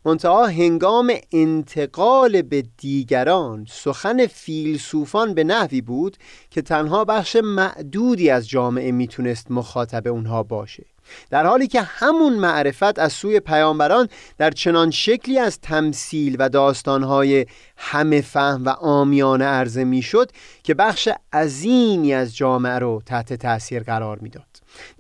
منتها 0.05 0.47
هنگام 0.47 1.13
انتقال 1.33 2.43
به 2.43 2.63
دیگران 2.79 3.67
سخن 3.71 4.27
فیلسوفان 4.27 5.35
به 5.35 5.45
نحوی 5.45 5.81
بود 5.81 6.17
که 6.51 6.63
تنها 6.63 7.05
بخش 7.05 7.37
معدودی 7.37 8.31
از 8.31 8.49
جامعه 8.49 8.93
می‌تونست 8.93 9.51
مخاطب 9.51 10.09
اونها 10.09 10.43
باشه. 10.43 10.87
در 11.31 11.47
حالی 11.47 11.67
که 11.67 11.81
همون 11.81 12.33
معرفت 12.33 12.99
از 12.99 13.13
سوی 13.13 13.41
پیامبران 13.41 14.09
در 14.39 14.51
چنان 14.51 14.91
شکلی 14.91 15.39
از 15.39 15.61
تمثیل 15.61 16.37
و 16.39 16.49
داستانهای 16.49 17.47
همه 17.77 18.21
فهم 18.21 18.65
و 18.65 18.69
آمیانه 18.69 19.45
عرضه 19.45 19.85
می‌شد 19.85 20.31
که 20.63 20.75
بخش 20.75 21.09
عظیمی 21.33 22.15
از 22.15 22.37
جامعه 22.37 22.79
رو 22.79 23.03
تحت 23.07 23.33
تاثیر 23.33 23.83
قرار 23.83 24.19
می‌داد. 24.19 24.50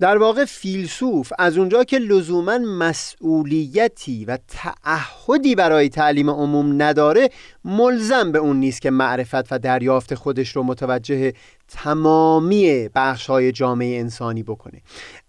در 0.01 0.19
واقع 0.19 0.45
فیلسوف 0.45 1.33
از 1.38 1.59
اونجا 1.59 1.85
که 1.85 1.99
لزوما 1.99 2.59
مسئولیتی 2.59 4.25
و 4.25 4.38
تعهدی 4.49 5.55
برای 5.55 5.88
تعلیم 5.88 6.31
عموم 6.31 6.83
نداره 6.83 7.31
ملزم 7.64 8.33
به 8.33 8.38
اون 8.38 8.57
نیست 8.57 8.83
که 8.83 8.90
معرفت 8.90 9.53
و 9.53 9.59
دریافت 9.59 10.14
خودش 10.14 10.57
رو 10.57 10.62
متوجه 10.62 11.33
تمامی 11.69 12.88
بخش 12.95 13.27
های 13.27 13.53
جامعه 13.53 14.01
انسانی 14.01 14.43
بکنه. 14.43 14.83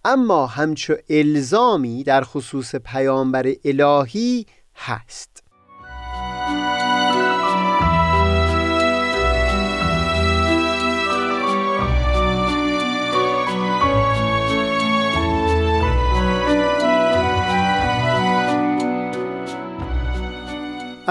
اما 0.05 0.47
همچو 0.47 0.95
الزامی 1.09 2.03
در 2.03 2.21
خصوص 2.23 2.75
پیامبر 2.75 3.51
الهی 3.65 4.45
هست. 4.75 5.30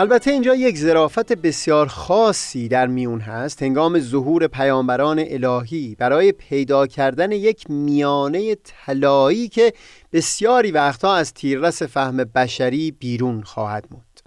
البته 0.00 0.30
اینجا 0.30 0.54
یک 0.54 0.78
ظرافت 0.78 1.32
بسیار 1.32 1.86
خاصی 1.86 2.68
در 2.68 2.86
میون 2.86 3.20
هست. 3.20 3.62
هنگام 3.62 4.00
ظهور 4.00 4.46
پیامبران 4.46 5.24
الهی 5.28 5.94
برای 5.98 6.32
پیدا 6.32 6.86
کردن 6.86 7.32
یک 7.32 7.70
میانه 7.70 8.54
طلایی 8.54 9.48
که 9.48 9.72
بسیاری 10.12 10.70
وقتها 10.70 11.16
از 11.16 11.34
تیررس 11.34 11.82
فهم 11.82 12.16
بشری 12.16 12.90
بیرون 12.90 13.42
خواهد 13.42 13.86
موند. 13.90 14.20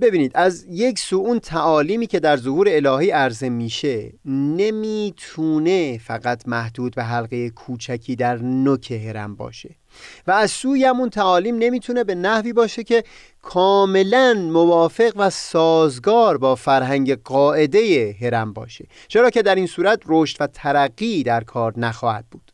ببینید 0.00 0.32
از 0.34 0.66
یک 0.70 0.98
سو 0.98 1.16
اون 1.16 1.38
تعالیمی 1.38 2.06
که 2.06 2.20
در 2.20 2.36
ظهور 2.36 2.68
الهی 2.70 3.10
عرضه 3.10 3.48
میشه 3.48 4.12
نمی‌تونه 4.24 5.98
فقط 5.98 6.48
محدود 6.48 6.94
به 6.94 7.04
حلقه 7.04 7.50
کوچکی 7.50 8.16
در 8.16 8.36
نوک 8.36 8.90
هرم 8.90 9.36
باشه. 9.36 9.77
و 10.26 10.30
از 10.30 10.50
سوی 10.50 10.84
همون 10.84 11.10
تعالیم 11.10 11.56
نمی‌تونه 11.58 12.04
به 12.04 12.14
نحوی 12.14 12.52
باشه 12.52 12.84
که 12.84 13.04
کاملا 13.42 14.34
موافق 14.52 15.12
و 15.16 15.30
سازگار 15.30 16.38
با 16.38 16.54
فرهنگ 16.54 17.22
قاعده 17.22 18.16
هرم 18.20 18.52
باشه. 18.52 18.86
چرا 19.08 19.30
که 19.30 19.42
در 19.42 19.54
این 19.54 19.66
صورت 19.66 20.00
رشد 20.06 20.36
و 20.40 20.46
ترقی 20.46 21.22
در 21.22 21.44
کار 21.44 21.78
نخواهد 21.78 22.24
بود. 22.30 22.52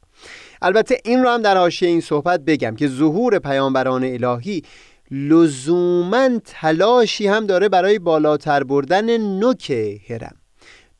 البته 0.62 0.98
این 1.04 1.22
رو 1.22 1.28
هم 1.28 1.42
در 1.42 1.56
حاشیه 1.56 1.88
این 1.88 2.00
صحبت 2.00 2.40
بگم 2.40 2.76
که 2.76 2.88
ظهور 2.88 3.38
پیامبران 3.38 4.04
الهی 4.04 4.62
لزوما 5.10 6.28
تلاشی 6.44 7.26
هم 7.26 7.46
داره 7.46 7.68
برای 7.68 7.98
بالاتر 7.98 8.64
بردن 8.64 9.16
نوک 9.16 9.70
هرم 10.08 10.36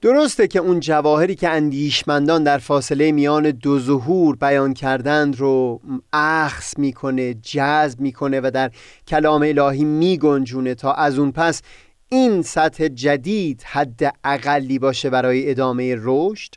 درسته 0.04 0.46
که 0.46 0.58
اون 0.58 0.80
جواهری 0.80 1.34
که 1.34 1.48
اندیشمندان 1.48 2.44
در 2.44 2.58
فاصله 2.58 3.12
میان 3.12 3.50
دو 3.50 3.80
ظهور 3.80 4.36
بیان 4.36 4.74
کردند 4.74 5.40
رو 5.40 5.80
اخص 6.12 6.78
می‌کنه 6.78 7.34
جذب 7.34 8.00
می‌کنه 8.00 8.40
و 8.40 8.50
در 8.54 8.70
کلام 9.08 9.42
الهی 9.42 9.84
میگنجونه 9.84 10.74
تا 10.74 10.92
از 10.92 11.18
اون 11.18 11.32
پس 11.32 11.62
این 12.08 12.42
سطح 12.42 12.88
جدید 12.88 13.62
حد 13.62 14.14
اقلی 14.24 14.78
باشه 14.78 15.10
برای 15.10 15.50
ادامه 15.50 15.96
رشد. 15.98 16.54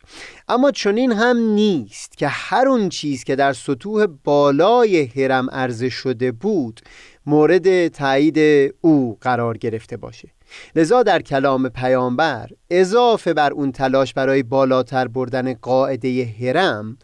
اما 0.48 0.72
چنین 0.72 1.12
هم 1.12 1.38
نیست 1.38 2.18
که 2.18 2.28
هر 2.28 2.68
اون 2.68 2.90
چیز 2.90 3.24
که 3.24 3.36
در 3.36 3.54
سطوح 3.54 4.08
بالای 4.24 5.06
هرم 5.06 5.50
عرضه 5.50 5.90
شده 5.90 6.32
بود 6.32 6.82
مورد 7.26 7.88
تایید 7.88 8.74
او 8.82 9.18
قرار 9.22 9.58
گرفته 9.58 9.98
باشه. 9.98 10.37
لذا 10.76 11.04
در 11.04 11.22
کلام 11.22 11.70
پیامبر 11.70 12.50
اضافه 12.70 13.34
بر 13.34 13.52
اون 13.52 13.72
تلاش 13.72 14.14
برای 14.14 14.44
بالاتر 14.44 15.08
بردن 15.08 15.54
قاعده 15.54 16.36
هرم 16.42 16.98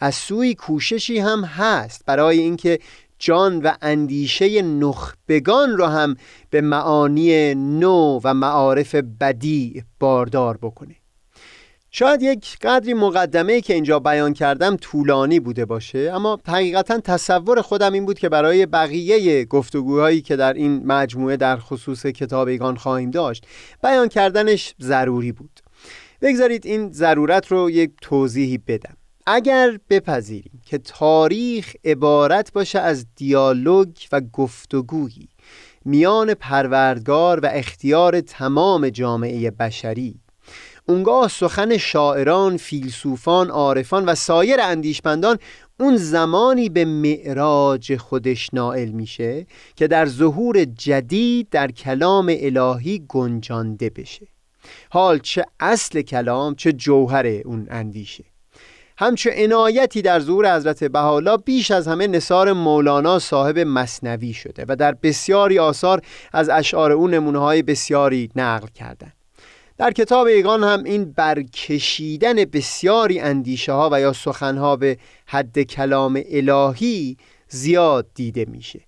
از 0.00 0.14
سوی 0.14 0.54
کوششی 0.54 1.18
هم 1.18 1.44
هست 1.44 2.02
برای 2.06 2.38
اینکه 2.38 2.78
جان 3.18 3.62
و 3.62 3.72
اندیشه 3.82 4.62
نخبگان 4.62 5.76
را 5.76 5.88
هم 5.88 6.16
به 6.50 6.60
معانی 6.60 7.54
نو 7.54 8.20
و 8.24 8.34
معارف 8.34 8.94
بدی 8.94 9.84
باردار 10.00 10.56
بکنه. 10.56 10.99
شاید 11.92 12.22
یک 12.22 12.58
قدری 12.62 12.94
مقدمه 12.94 13.60
که 13.60 13.74
اینجا 13.74 13.98
بیان 13.98 14.32
کردم 14.32 14.76
طولانی 14.76 15.40
بوده 15.40 15.64
باشه 15.64 16.10
اما 16.14 16.38
حقیقتا 16.46 17.00
تصور 17.00 17.62
خودم 17.62 17.92
این 17.92 18.06
بود 18.06 18.18
که 18.18 18.28
برای 18.28 18.66
بقیه 18.66 19.44
گفتگوهایی 19.44 20.20
که 20.20 20.36
در 20.36 20.52
این 20.52 20.86
مجموعه 20.86 21.36
در 21.36 21.56
خصوص 21.56 22.06
کتاب 22.06 22.48
ایگان 22.48 22.76
خواهیم 22.76 23.10
داشت 23.10 23.46
بیان 23.82 24.08
کردنش 24.08 24.74
ضروری 24.80 25.32
بود. 25.32 25.60
بگذارید 26.22 26.66
این 26.66 26.92
ضرورت 26.92 27.46
رو 27.46 27.70
یک 27.70 27.90
توضیحی 28.02 28.58
بدم. 28.58 28.96
اگر 29.26 29.78
بپذیریم 29.90 30.62
که 30.66 30.78
تاریخ 30.78 31.74
عبارت 31.84 32.52
باشه 32.52 32.78
از 32.78 33.06
دیالوگ 33.16 33.96
و 34.12 34.20
گفتگویی 34.20 35.28
میان 35.84 36.34
پروردگار 36.34 37.40
و 37.40 37.48
اختیار 37.52 38.20
تمام 38.20 38.88
جامعه 38.88 39.50
بشری 39.50 40.20
اونگاه 40.88 41.28
سخن 41.28 41.76
شاعران، 41.76 42.56
فیلسوفان، 42.56 43.50
عارفان 43.50 44.04
و 44.04 44.14
سایر 44.14 44.60
اندیشمندان 44.60 45.38
اون 45.80 45.96
زمانی 45.96 46.68
به 46.68 46.84
معراج 46.84 47.96
خودش 47.96 48.50
نائل 48.52 48.88
میشه 48.88 49.46
که 49.76 49.88
در 49.88 50.06
ظهور 50.06 50.64
جدید 50.64 51.48
در 51.50 51.70
کلام 51.70 52.36
الهی 52.40 53.04
گنجانده 53.08 53.90
بشه 53.90 54.26
حال 54.90 55.18
چه 55.18 55.44
اصل 55.60 56.02
کلام 56.02 56.54
چه 56.54 56.72
جوهر 56.72 57.26
اون 57.26 57.66
اندیشه 57.70 58.24
همچه 58.98 59.30
عنایتی 59.36 60.02
در 60.02 60.20
ظهور 60.20 60.56
حضرت 60.56 60.84
بحالا 60.84 61.36
بیش 61.36 61.70
از 61.70 61.88
همه 61.88 62.06
نصار 62.06 62.52
مولانا 62.52 63.18
صاحب 63.18 63.58
مصنوی 63.58 64.32
شده 64.32 64.64
و 64.68 64.76
در 64.76 64.92
بسیاری 64.92 65.58
آثار 65.58 66.02
از 66.32 66.48
اشعار 66.48 66.92
او 66.92 67.08
نمونه 67.08 67.62
بسیاری 67.62 68.30
نقل 68.36 68.68
کردند. 68.74 69.19
در 69.80 69.92
کتاب 69.92 70.26
ایگان 70.26 70.64
هم 70.64 70.84
این 70.84 71.12
برکشیدن 71.12 72.34
بسیاری 72.34 73.20
اندیشه 73.20 73.72
ها 73.72 73.88
و 73.92 74.00
یا 74.00 74.12
سخنها 74.12 74.76
به 74.76 74.98
حد 75.26 75.62
کلام 75.62 76.22
الهی 76.30 77.16
زیاد 77.48 78.06
دیده 78.14 78.44
میشه. 78.48 78.80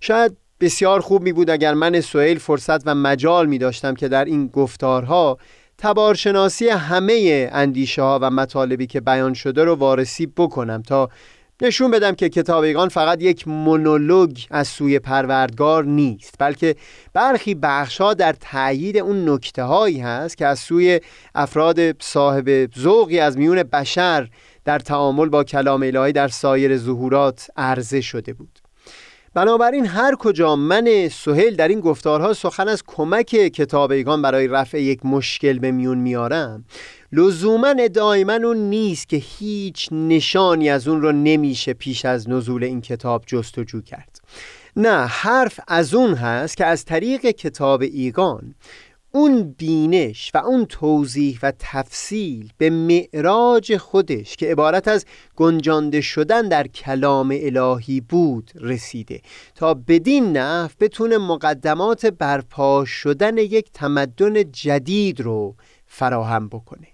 شاید 0.00 0.36
بسیار 0.60 1.00
خوب 1.00 1.22
می 1.22 1.32
بود 1.32 1.50
اگر 1.50 1.74
من 1.74 2.00
سوئیل 2.00 2.38
فرصت 2.38 2.86
و 2.86 2.94
مجال 2.94 3.46
می 3.46 3.58
داشتم 3.58 3.94
که 3.94 4.08
در 4.08 4.24
این 4.24 4.46
گفتارها 4.46 5.38
تبارشناسی 5.78 6.68
همه 6.68 7.48
اندیشه 7.52 8.02
ها 8.02 8.18
و 8.22 8.30
مطالبی 8.30 8.86
که 8.86 9.00
بیان 9.00 9.34
شده 9.34 9.64
رو 9.64 9.74
وارسی 9.74 10.26
بکنم 10.26 10.82
تا 10.82 11.10
نشون 11.62 11.90
بدم 11.90 12.14
که 12.14 12.28
کتابیگان 12.28 12.88
فقط 12.88 13.22
یک 13.22 13.48
مونولوگ 13.48 14.38
از 14.50 14.68
سوی 14.68 14.98
پروردگار 14.98 15.84
نیست 15.84 16.34
بلکه 16.38 16.76
برخی 17.12 17.54
بخشها 17.54 18.14
در 18.14 18.32
تأیید 18.32 18.96
اون 18.96 19.28
نکته 19.28 19.62
هایی 19.62 20.00
هست 20.00 20.36
که 20.36 20.46
از 20.46 20.58
سوی 20.58 21.00
افراد 21.34 22.02
صاحب 22.02 22.70
ذوقی 22.78 23.18
از 23.18 23.38
میون 23.38 23.62
بشر 23.62 24.28
در 24.64 24.78
تعامل 24.78 25.28
با 25.28 25.44
کلام 25.44 25.82
الهی 25.82 26.12
در 26.12 26.28
سایر 26.28 26.76
ظهورات 26.76 27.48
عرضه 27.56 28.00
شده 28.00 28.32
بود. 28.32 28.59
بنابراین 29.34 29.86
هر 29.86 30.14
کجا 30.14 30.56
من 30.56 31.08
سهل 31.08 31.54
در 31.54 31.68
این 31.68 31.80
گفتارها 31.80 32.32
سخن 32.32 32.68
از 32.68 32.82
کمک 32.86 33.26
کتابیگان 33.26 34.22
برای 34.22 34.48
رفع 34.48 34.82
یک 34.82 35.06
مشکل 35.06 35.58
به 35.58 35.70
میون 35.70 35.98
میارم 35.98 36.64
لزوما 37.12 37.74
ادعای 37.78 38.24
من 38.24 38.44
اون 38.44 38.56
نیست 38.56 39.08
که 39.08 39.16
هیچ 39.16 39.88
نشانی 39.92 40.70
از 40.70 40.88
اون 40.88 41.02
رو 41.02 41.12
نمیشه 41.12 41.72
پیش 41.72 42.04
از 42.04 42.30
نزول 42.30 42.64
این 42.64 42.80
کتاب 42.80 43.24
جستجو 43.26 43.80
کرد. 43.80 44.20
نه 44.76 45.06
حرف 45.06 45.60
از 45.68 45.94
اون 45.94 46.14
هست 46.14 46.56
که 46.56 46.66
از 46.66 46.84
طریق 46.84 47.26
کتاب 47.26 47.82
ایگان 47.82 48.54
اون 49.12 49.54
بینش 49.58 50.30
و 50.34 50.38
اون 50.38 50.64
توضیح 50.64 51.38
و 51.42 51.52
تفصیل 51.58 52.52
به 52.58 52.70
معراج 52.70 53.76
خودش 53.76 54.36
که 54.36 54.46
عبارت 54.46 54.88
از 54.88 55.04
گنجانده 55.36 56.00
شدن 56.00 56.48
در 56.48 56.66
کلام 56.66 57.34
الهی 57.40 58.00
بود 58.00 58.50
رسیده. 58.54 59.20
تا 59.54 59.74
بدین 59.74 60.36
نحو 60.36 60.70
بتونه 60.80 61.18
مقدمات 61.18 62.06
برپا 62.06 62.84
شدن 62.84 63.38
یک 63.38 63.70
تمدن 63.72 64.50
جدید 64.52 65.20
رو 65.20 65.56
فراهم 65.86 66.48
بکنه. 66.48 66.86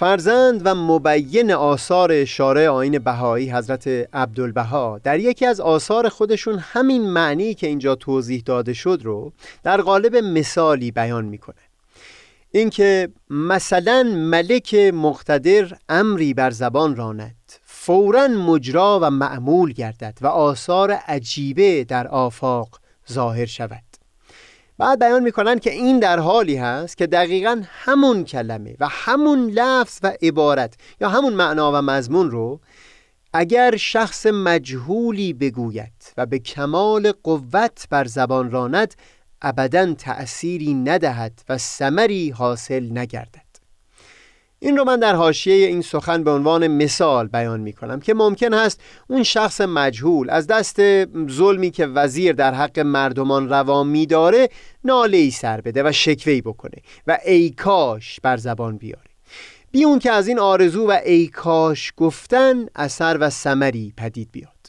فرزند 0.00 0.62
و 0.64 0.74
مبین 0.74 1.52
آثار 1.52 2.24
شارع 2.24 2.68
آین 2.68 2.98
بهایی 2.98 3.52
حضرت 3.52 3.86
عبدالبها 4.12 5.00
در 5.04 5.20
یکی 5.20 5.46
از 5.46 5.60
آثار 5.60 6.08
خودشون 6.08 6.58
همین 6.58 7.10
معنی 7.10 7.54
که 7.54 7.66
اینجا 7.66 7.94
توضیح 7.94 8.42
داده 8.46 8.72
شد 8.72 9.00
رو 9.02 9.32
در 9.62 9.80
قالب 9.80 10.16
مثالی 10.16 10.90
بیان 10.90 11.24
می‌کنه. 11.24 11.54
اینکه 12.50 13.08
مثلا 13.30 14.02
ملک 14.16 14.74
مقتدر 14.74 15.72
امری 15.88 16.34
بر 16.34 16.50
زبان 16.50 16.96
راند 16.96 17.52
فورا 17.64 18.28
مجرا 18.28 18.98
و 19.02 19.10
معمول 19.10 19.72
گردد 19.72 20.18
و 20.20 20.26
آثار 20.26 20.92
عجیبه 20.92 21.84
در 21.84 22.08
آفاق 22.08 22.80
ظاهر 23.12 23.46
شود. 23.46 23.89
بعد 24.80 24.98
بیان 24.98 25.22
می‌کنن 25.22 25.58
که 25.58 25.72
این 25.72 25.98
در 25.98 26.18
حالی 26.18 26.56
هست 26.56 26.96
که 26.96 27.06
دقیقا 27.06 27.62
همون 27.64 28.24
کلمه 28.24 28.76
و 28.80 28.88
همون 28.90 29.50
لفظ 29.50 29.98
و 30.02 30.12
عبارت 30.22 30.74
یا 31.00 31.08
همون 31.08 31.32
معنا 31.32 31.72
و 31.72 31.82
مضمون 31.82 32.30
رو 32.30 32.60
اگر 33.32 33.76
شخص 33.76 34.26
مجهولی 34.26 35.32
بگوید 35.32 35.92
و 36.16 36.26
به 36.26 36.38
کمال 36.38 37.12
قوت 37.12 37.86
بر 37.90 38.04
زبان 38.04 38.50
راند 38.50 38.94
ابدا 39.42 39.94
تأثیری 39.94 40.74
ندهد 40.74 41.42
و 41.48 41.58
سمری 41.58 42.30
حاصل 42.30 42.98
نگردد. 42.98 43.49
این 44.62 44.76
رو 44.76 44.84
من 44.84 45.00
در 45.00 45.14
حاشیه 45.14 45.66
این 45.66 45.82
سخن 45.82 46.24
به 46.24 46.30
عنوان 46.30 46.66
مثال 46.66 47.26
بیان 47.26 47.60
می 47.60 47.72
کنم 47.72 48.00
که 48.00 48.14
ممکن 48.14 48.54
است 48.54 48.80
اون 49.08 49.22
شخص 49.22 49.60
مجهول 49.60 50.30
از 50.30 50.46
دست 50.46 50.80
ظلمی 51.30 51.70
که 51.70 51.86
وزیر 51.86 52.32
در 52.32 52.54
حق 52.54 52.78
مردمان 52.78 53.48
روا 53.48 53.84
می 53.84 54.06
داره 54.06 54.48
ناله 54.84 55.16
ای 55.16 55.30
سر 55.30 55.60
بده 55.60 55.82
و 55.82 55.92
شکوهی 55.92 56.40
بکنه 56.40 56.78
و 57.06 57.18
ای 57.24 57.50
کاش 57.50 58.20
بر 58.20 58.36
زبان 58.36 58.76
بیاره. 58.76 59.10
بی 59.70 59.84
اون 59.84 59.98
که 59.98 60.10
از 60.10 60.28
این 60.28 60.38
آرزو 60.38 60.86
و 60.86 60.98
ای 61.04 61.26
کاش 61.26 61.92
گفتن 61.96 62.66
اثر 62.76 63.18
و 63.20 63.30
سمری 63.30 63.92
پدید 63.96 64.28
بیاد. 64.32 64.59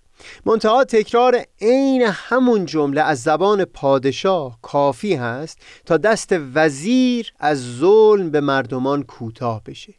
منتها 0.46 0.84
تکرار 0.84 1.46
عین 1.62 2.02
همون 2.02 2.66
جمله 2.66 3.02
از 3.02 3.24
زبان 3.24 3.66
پادشاه 3.66 4.60
کافی 4.62 5.16
هست 5.16 5.58
تا 5.86 5.98
دست 5.98 6.36
وزیر 6.54 7.34
از 7.40 7.78
ظلم 7.78 8.32
به 8.32 8.42
مردمان 8.42 9.04
کوتاه 9.04 9.64
بشه. 9.64 9.94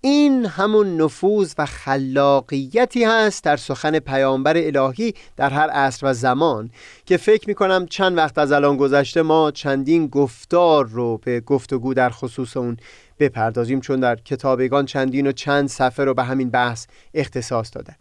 این 0.00 0.46
همون 0.46 1.00
نفوذ 1.00 1.54
و 1.58 1.66
خلاقیتی 1.66 3.04
هست 3.04 3.44
در 3.44 3.56
سخن 3.56 3.98
پیامبر 3.98 4.56
الهی 4.56 5.14
در 5.36 5.50
هر 5.50 5.70
عصر 5.70 6.06
و 6.06 6.12
زمان 6.12 6.70
که 7.06 7.16
فکر 7.16 7.48
می‌کنم 7.48 7.86
چند 7.86 8.16
وقت 8.16 8.38
از 8.38 8.52
الان 8.52 8.76
گذشته 8.76 9.22
ما 9.22 9.50
چندین 9.50 10.06
گفتار 10.06 10.86
رو 10.86 11.18
به 11.18 11.40
گفتگو 11.40 11.94
در 11.94 12.10
خصوص 12.10 12.56
اون 12.56 12.76
بپردازیم 13.18 13.80
چون 13.80 14.00
در 14.00 14.16
کتابگان 14.16 14.86
چندین 14.86 15.26
و 15.26 15.32
چند 15.32 15.68
صفحه 15.68 16.04
رو 16.04 16.14
به 16.14 16.22
همین 16.22 16.50
بحث 16.50 16.86
اختصاص 17.14 17.70
دادن. 17.74 17.94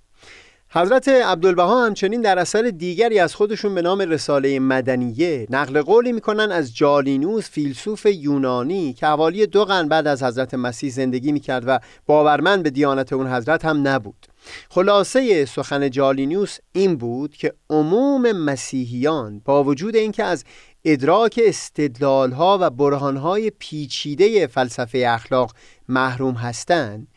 حضرت 0.77 1.07
عبدالبها 1.07 1.85
همچنین 1.85 2.21
در 2.21 2.39
اثر 2.39 2.61
دیگری 2.61 3.19
از 3.19 3.35
خودشون 3.35 3.75
به 3.75 3.81
نام 3.81 4.01
رساله 4.01 4.59
مدنیه 4.59 5.47
نقل 5.49 5.81
قولی 5.81 6.11
می‌کنن 6.11 6.51
از 6.51 6.75
جالینوس 6.75 7.49
فیلسوف 7.49 8.05
یونانی 8.05 8.93
که 8.93 9.05
حوالی 9.05 9.47
دو 9.47 9.65
قرن 9.65 9.87
بعد 9.87 10.07
از 10.07 10.23
حضرت 10.23 10.53
مسیح 10.53 10.91
زندگی 10.91 11.31
می‌کرد 11.31 11.63
و 11.67 11.79
باورمند 12.05 12.63
به 12.63 12.69
دیانت 12.69 13.13
اون 13.13 13.27
حضرت 13.27 13.65
هم 13.65 13.87
نبود. 13.87 14.27
خلاصه 14.69 15.45
سخن 15.45 15.89
جالینوس 15.89 16.57
این 16.71 16.95
بود 16.95 17.35
که 17.35 17.53
عموم 17.69 18.31
مسیحیان 18.31 19.41
با 19.45 19.63
وجود 19.63 19.95
اینکه 19.95 20.23
از 20.23 20.43
ادراک 20.85 21.39
استدلالها 21.43 22.57
و 22.61 22.69
برهانهای 22.69 23.51
پیچیده 23.59 24.47
فلسفه 24.47 25.05
اخلاق 25.07 25.51
محروم 25.87 26.33
هستند 26.33 27.07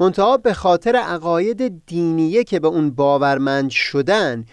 منتها 0.00 0.36
به 0.36 0.54
خاطر 0.54 0.96
عقاید 0.96 1.86
دینیه 1.86 2.44
که 2.44 2.60
به 2.60 2.68
اون 2.68 2.90
باورمند 2.90 3.70
شدن 3.70 4.44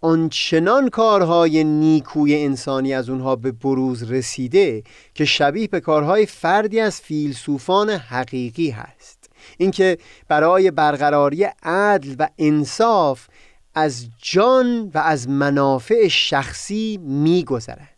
آنچنان 0.00 0.88
کارهای 0.88 1.64
نیکوی 1.64 2.44
انسانی 2.44 2.94
از 2.94 3.10
اونها 3.10 3.36
به 3.36 3.52
بروز 3.52 4.10
رسیده 4.10 4.82
که 5.14 5.24
شبیه 5.24 5.68
به 5.68 5.80
کارهای 5.80 6.26
فردی 6.26 6.80
از 6.80 7.00
فیلسوفان 7.00 7.90
حقیقی 7.90 8.70
هست. 8.70 9.30
اینکه 9.58 9.98
برای 10.28 10.70
برقراری 10.70 11.44
عدل 11.62 12.14
و 12.18 12.28
انصاف 12.38 13.26
از 13.74 14.06
جان 14.22 14.90
و 14.94 14.98
از 14.98 15.28
منافع 15.28 16.08
شخصی 16.08 16.98
میگذرد. 17.02 17.97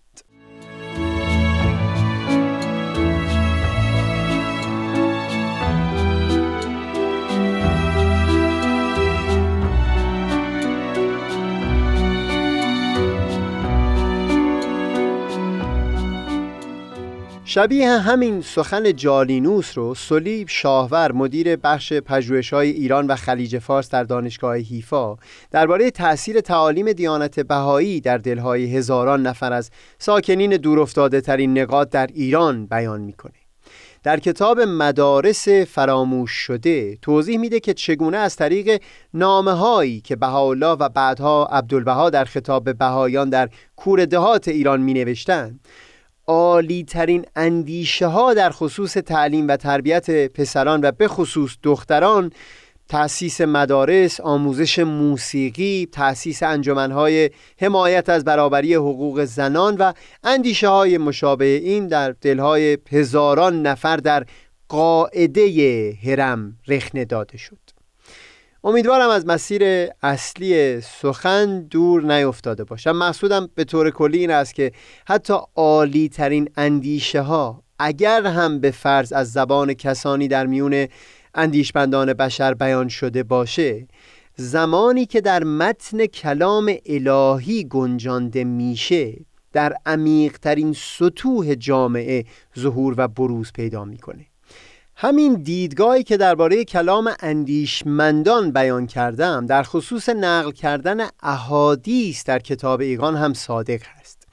شبیه 17.52 17.90
همین 17.90 18.42
سخن 18.42 18.96
جالینوس 18.96 19.78
رو 19.78 19.94
سلیب 19.94 20.48
شاهور 20.48 21.12
مدیر 21.12 21.56
بخش 21.56 21.92
پژوهش‌های 21.92 22.70
ایران 22.70 23.06
و 23.06 23.16
خلیج 23.16 23.58
فارس 23.58 23.90
در 23.90 24.04
دانشگاه 24.04 24.56
حیفا 24.56 25.16
درباره 25.50 25.90
تأثیر 25.90 26.40
تعالیم 26.40 26.92
دیانت 26.92 27.40
بهایی 27.40 28.00
در 28.00 28.18
دلهای 28.18 28.76
هزاران 28.76 29.26
نفر 29.26 29.52
از 29.52 29.70
ساکنین 29.98 30.50
دورافتاده 30.56 31.20
ترین 31.20 31.58
نقاط 31.58 31.90
در 31.90 32.06
ایران 32.14 32.66
بیان 32.66 33.00
می‌کنه. 33.00 33.32
در 34.02 34.20
کتاب 34.20 34.60
مدارس 34.60 35.48
فراموش 35.48 36.30
شده 36.30 36.96
توضیح 36.96 37.38
میده 37.38 37.60
که 37.60 37.74
چگونه 37.74 38.16
از 38.16 38.36
طریق 38.36 38.82
نامه 39.14 39.52
هایی 39.52 40.00
که 40.00 40.16
بهاءالله 40.16 40.72
و 40.72 40.88
بعدها 40.88 41.46
عبدالبها 41.46 42.10
در 42.10 42.24
خطاب 42.24 42.64
به 42.64 42.72
بهایان 42.72 43.30
در 43.30 43.48
کور 43.76 44.04
دهات 44.04 44.48
ایران 44.48 44.80
می 44.80 44.94
نوشتن 44.94 45.60
عالی 46.30 46.84
ترین 46.84 47.24
اندیشه 47.36 48.06
ها 48.06 48.34
در 48.34 48.50
خصوص 48.50 48.92
تعلیم 48.92 49.48
و 49.48 49.56
تربیت 49.56 50.32
پسران 50.32 50.80
و 50.82 50.92
به 50.92 51.08
خصوص 51.08 51.56
دختران 51.62 52.32
تأسیس 52.88 53.40
مدارس، 53.40 54.20
آموزش 54.20 54.78
موسیقی، 54.78 55.88
تأسیس 55.92 56.42
انجمنهای 56.42 57.30
حمایت 57.60 58.08
از 58.08 58.24
برابری 58.24 58.74
حقوق 58.74 59.24
زنان 59.24 59.76
و 59.76 59.92
اندیشه 60.24 60.68
های 60.68 60.98
مشابه 60.98 61.44
این 61.44 61.88
در 61.88 62.14
دلهای 62.20 62.78
هزاران 62.90 63.62
نفر 63.62 63.96
در 63.96 64.26
قاعده 64.68 65.92
هرم 66.04 66.58
رخنه 66.68 67.04
داده 67.04 67.38
شد. 67.38 67.69
امیدوارم 68.64 69.10
از 69.10 69.26
مسیر 69.26 69.88
اصلی 70.02 70.80
سخن 70.80 71.60
دور 71.60 72.14
نیفتاده 72.14 72.64
باشم. 72.64 72.92
مقصودم 72.92 73.48
به 73.54 73.64
طور 73.64 73.90
کلی 73.90 74.18
این 74.18 74.30
است 74.30 74.54
که 74.54 74.72
حتی 75.06 75.34
عالی 75.56 76.08
ترین 76.08 76.48
اندیشه 76.56 77.20
ها 77.20 77.62
اگر 77.78 78.26
هم 78.26 78.60
به 78.60 78.70
فرض 78.70 79.12
از 79.12 79.32
زبان 79.32 79.74
کسانی 79.74 80.28
در 80.28 80.46
میون 80.46 80.86
اندیشمندان 81.34 82.12
بشر 82.12 82.54
بیان 82.54 82.88
شده 82.88 83.22
باشه 83.22 83.86
زمانی 84.36 85.06
که 85.06 85.20
در 85.20 85.44
متن 85.44 86.06
کلام 86.06 86.74
الهی 86.86 87.64
گنجانده 87.64 88.44
میشه 88.44 89.16
در 89.52 89.74
عمیقترین 89.86 90.72
سطوح 90.72 91.54
جامعه 91.54 92.24
ظهور 92.58 92.94
و 92.96 93.08
بروز 93.08 93.52
پیدا 93.52 93.84
می‌کنه. 93.84 94.29
همین 95.02 95.34
دیدگاهی 95.34 96.02
که 96.02 96.16
درباره 96.16 96.64
کلام 96.64 97.14
اندیشمندان 97.20 98.52
بیان 98.52 98.86
کردم 98.86 99.46
در 99.46 99.62
خصوص 99.62 100.08
نقل 100.08 100.50
کردن 100.50 101.00
احادیث 101.22 102.24
در 102.24 102.38
کتاب 102.38 102.80
ایگان 102.80 103.16
هم 103.16 103.34
صادق 103.34 103.80
هست. 103.84 104.28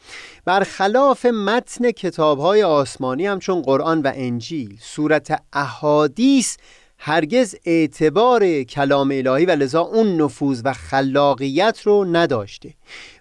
برخلاف 0.46 1.26
متن 1.26 1.92
کتابهای 1.92 2.64
آسمانی 2.64 3.28
همچون 3.28 3.62
قرآن 3.62 4.02
و 4.02 4.12
انجیل 4.16 4.78
صورت 4.82 5.42
احادیث 5.54 6.58
هرگز 6.98 7.56
اعتبار 7.66 8.64
کلام 8.64 9.12
الهی 9.12 9.46
و 9.46 9.52
لذا 9.52 9.82
اون 9.82 10.22
نفوذ 10.22 10.62
و 10.66 10.74
خلاقیت 10.74 11.82
رو 11.84 12.06
نداشته. 12.06 12.74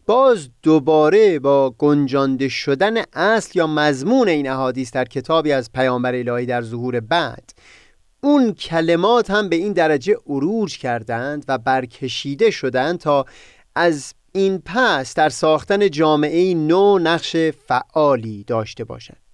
باز 0.06 0.48
دوباره 0.62 1.38
با 1.38 1.70
گنجانده 1.78 2.48
شدن 2.48 2.94
اصل 3.12 3.58
یا 3.58 3.66
مضمون 3.66 4.28
این 4.28 4.48
احادیث 4.48 4.90
در 4.90 5.04
کتابی 5.04 5.52
از 5.52 5.72
پیامبر 5.72 6.14
الهی 6.14 6.46
در 6.46 6.62
ظهور 6.62 7.00
بعد 7.00 7.50
اون 8.20 8.52
کلمات 8.52 9.30
هم 9.30 9.48
به 9.48 9.56
این 9.56 9.72
درجه 9.72 10.16
عروج 10.26 10.78
کردند 10.78 11.44
و 11.48 11.58
برکشیده 11.58 12.50
شدند 12.50 12.98
تا 12.98 13.24
از 13.74 14.14
این 14.32 14.62
پس 14.64 15.14
در 15.14 15.28
ساختن 15.28 15.90
جامعه 15.90 16.54
نو 16.54 16.98
نقش 16.98 17.36
فعالی 17.36 18.44
داشته 18.44 18.84
باشند. 18.84 19.25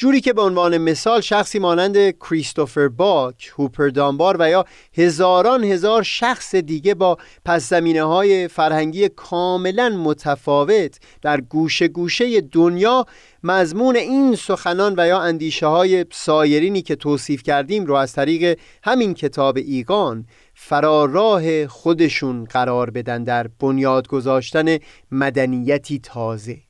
جوری 0.00 0.20
که 0.20 0.32
به 0.32 0.42
عنوان 0.42 0.78
مثال 0.78 1.20
شخصی 1.20 1.58
مانند 1.58 2.10
کریستوفر 2.10 2.88
باک، 2.88 3.52
هوپر 3.56 3.88
دانبار 3.88 4.36
و 4.38 4.50
یا 4.50 4.64
هزاران 4.96 5.64
هزار 5.64 6.02
شخص 6.02 6.54
دیگه 6.54 6.94
با 6.94 7.18
پس 7.44 7.68
زمینه 7.68 8.02
های 8.02 8.48
فرهنگی 8.48 9.08
کاملا 9.08 9.88
متفاوت 9.88 11.00
در 11.22 11.40
گوشه 11.40 11.88
گوشه 11.88 12.40
دنیا 12.40 13.06
مضمون 13.42 13.96
این 13.96 14.36
سخنان 14.36 14.94
و 14.96 15.06
یا 15.06 15.20
اندیشه 15.20 15.66
های 15.66 16.06
سایرینی 16.12 16.82
که 16.82 16.96
توصیف 16.96 17.42
کردیم 17.42 17.86
رو 17.86 17.94
از 17.94 18.12
طریق 18.12 18.58
همین 18.84 19.14
کتاب 19.14 19.56
ایگان 19.56 20.26
فراراه 20.54 21.66
خودشون 21.66 22.44
قرار 22.44 22.90
بدن 22.90 23.24
در 23.24 23.46
بنیاد 23.46 24.08
گذاشتن 24.08 24.78
مدنیتی 25.10 25.98
تازه. 25.98 26.69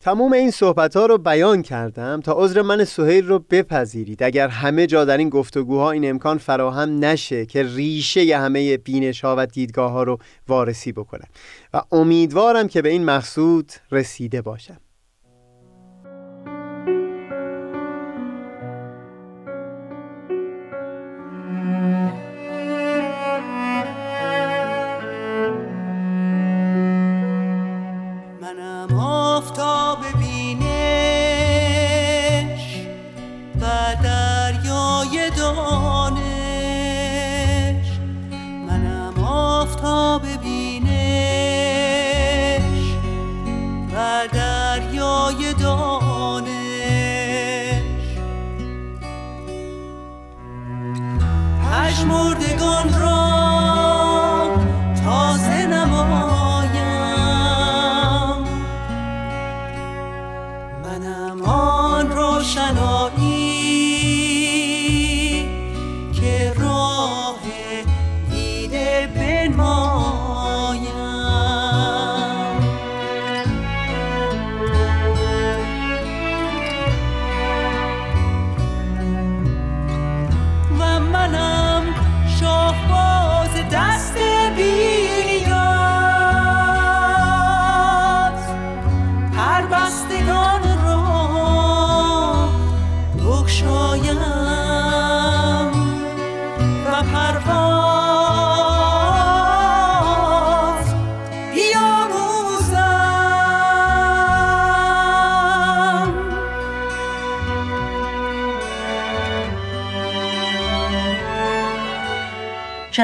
تمام 0.00 0.32
این 0.32 0.50
صحبت 0.50 0.96
ها 0.96 1.06
رو 1.06 1.18
بیان 1.18 1.62
کردم 1.62 2.20
تا 2.20 2.32
عذر 2.32 2.62
من 2.62 2.84
سهیل 2.84 3.26
رو 3.26 3.38
بپذیرید. 3.38 4.22
اگر 4.22 4.48
همه 4.48 4.86
جا 4.86 5.04
در 5.04 5.18
این 5.18 5.28
گفتگوها 5.28 5.90
این 5.90 6.10
امکان 6.10 6.38
فراهم 6.38 7.04
نشه 7.04 7.46
که 7.46 7.62
ریشه 7.62 8.38
همه 8.38 8.76
بینش 8.76 9.24
ها 9.24 9.34
و 9.38 9.46
دیدگاه 9.46 9.92
ها 9.92 10.02
رو 10.02 10.18
وارسی 10.48 10.92
بکنم. 10.92 11.28
و 11.74 11.82
امیدوارم 11.92 12.68
که 12.68 12.82
به 12.82 12.88
این 12.88 13.04
مقصود 13.04 13.72
رسیده 13.90 14.42
باشم. 14.42 14.80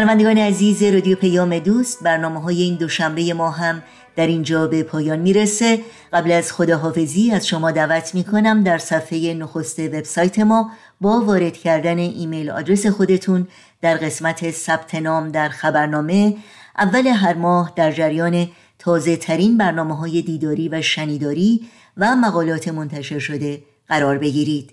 شنوندگان 0.04 0.38
عزیز 0.38 0.82
رادیو 0.82 1.16
پیام 1.16 1.58
دوست 1.58 2.02
برنامه 2.02 2.40
های 2.40 2.62
این 2.62 2.74
دوشنبه 2.74 3.34
ما 3.34 3.50
هم 3.50 3.82
در 4.16 4.26
اینجا 4.26 4.66
به 4.66 4.82
پایان 4.82 5.18
می‌رسه. 5.18 5.80
قبل 6.12 6.32
از 6.32 6.52
خداحافظی 6.52 7.30
از 7.30 7.46
شما 7.46 7.70
دعوت 7.70 8.14
می‌کنم 8.14 8.62
در 8.62 8.78
صفحه 8.78 9.34
نخست 9.34 9.78
وبسایت 9.78 10.38
ما 10.38 10.70
با 11.00 11.20
وارد 11.20 11.56
کردن 11.56 11.98
ایمیل 11.98 12.50
آدرس 12.50 12.86
خودتون 12.86 13.48
در 13.80 13.96
قسمت 13.96 14.50
ثبت 14.50 14.94
نام 14.94 15.28
در 15.28 15.48
خبرنامه. 15.48 16.36
اول 16.78 17.06
هر 17.06 17.34
ماه 17.34 17.72
در 17.76 17.92
جریان 17.92 18.48
تازه 18.78 19.16
ترین 19.16 19.58
برنامه 19.58 19.96
های 19.96 20.22
دیداری 20.22 20.68
و 20.68 20.82
شنیداری 20.82 21.68
و 21.96 22.16
مقالات 22.16 22.68
منتشر 22.68 23.18
شده 23.18 23.62
قرار 23.88 24.18
بگیرید. 24.18 24.70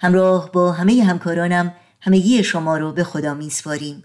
همراه 0.00 0.52
با 0.52 0.72
همه 0.72 1.04
همکارانم 1.04 1.74
همگی 2.00 2.44
شما 2.44 2.78
رو 2.78 2.92
به 2.92 3.04
خدا 3.04 3.34
میسپاریم. 3.34 4.04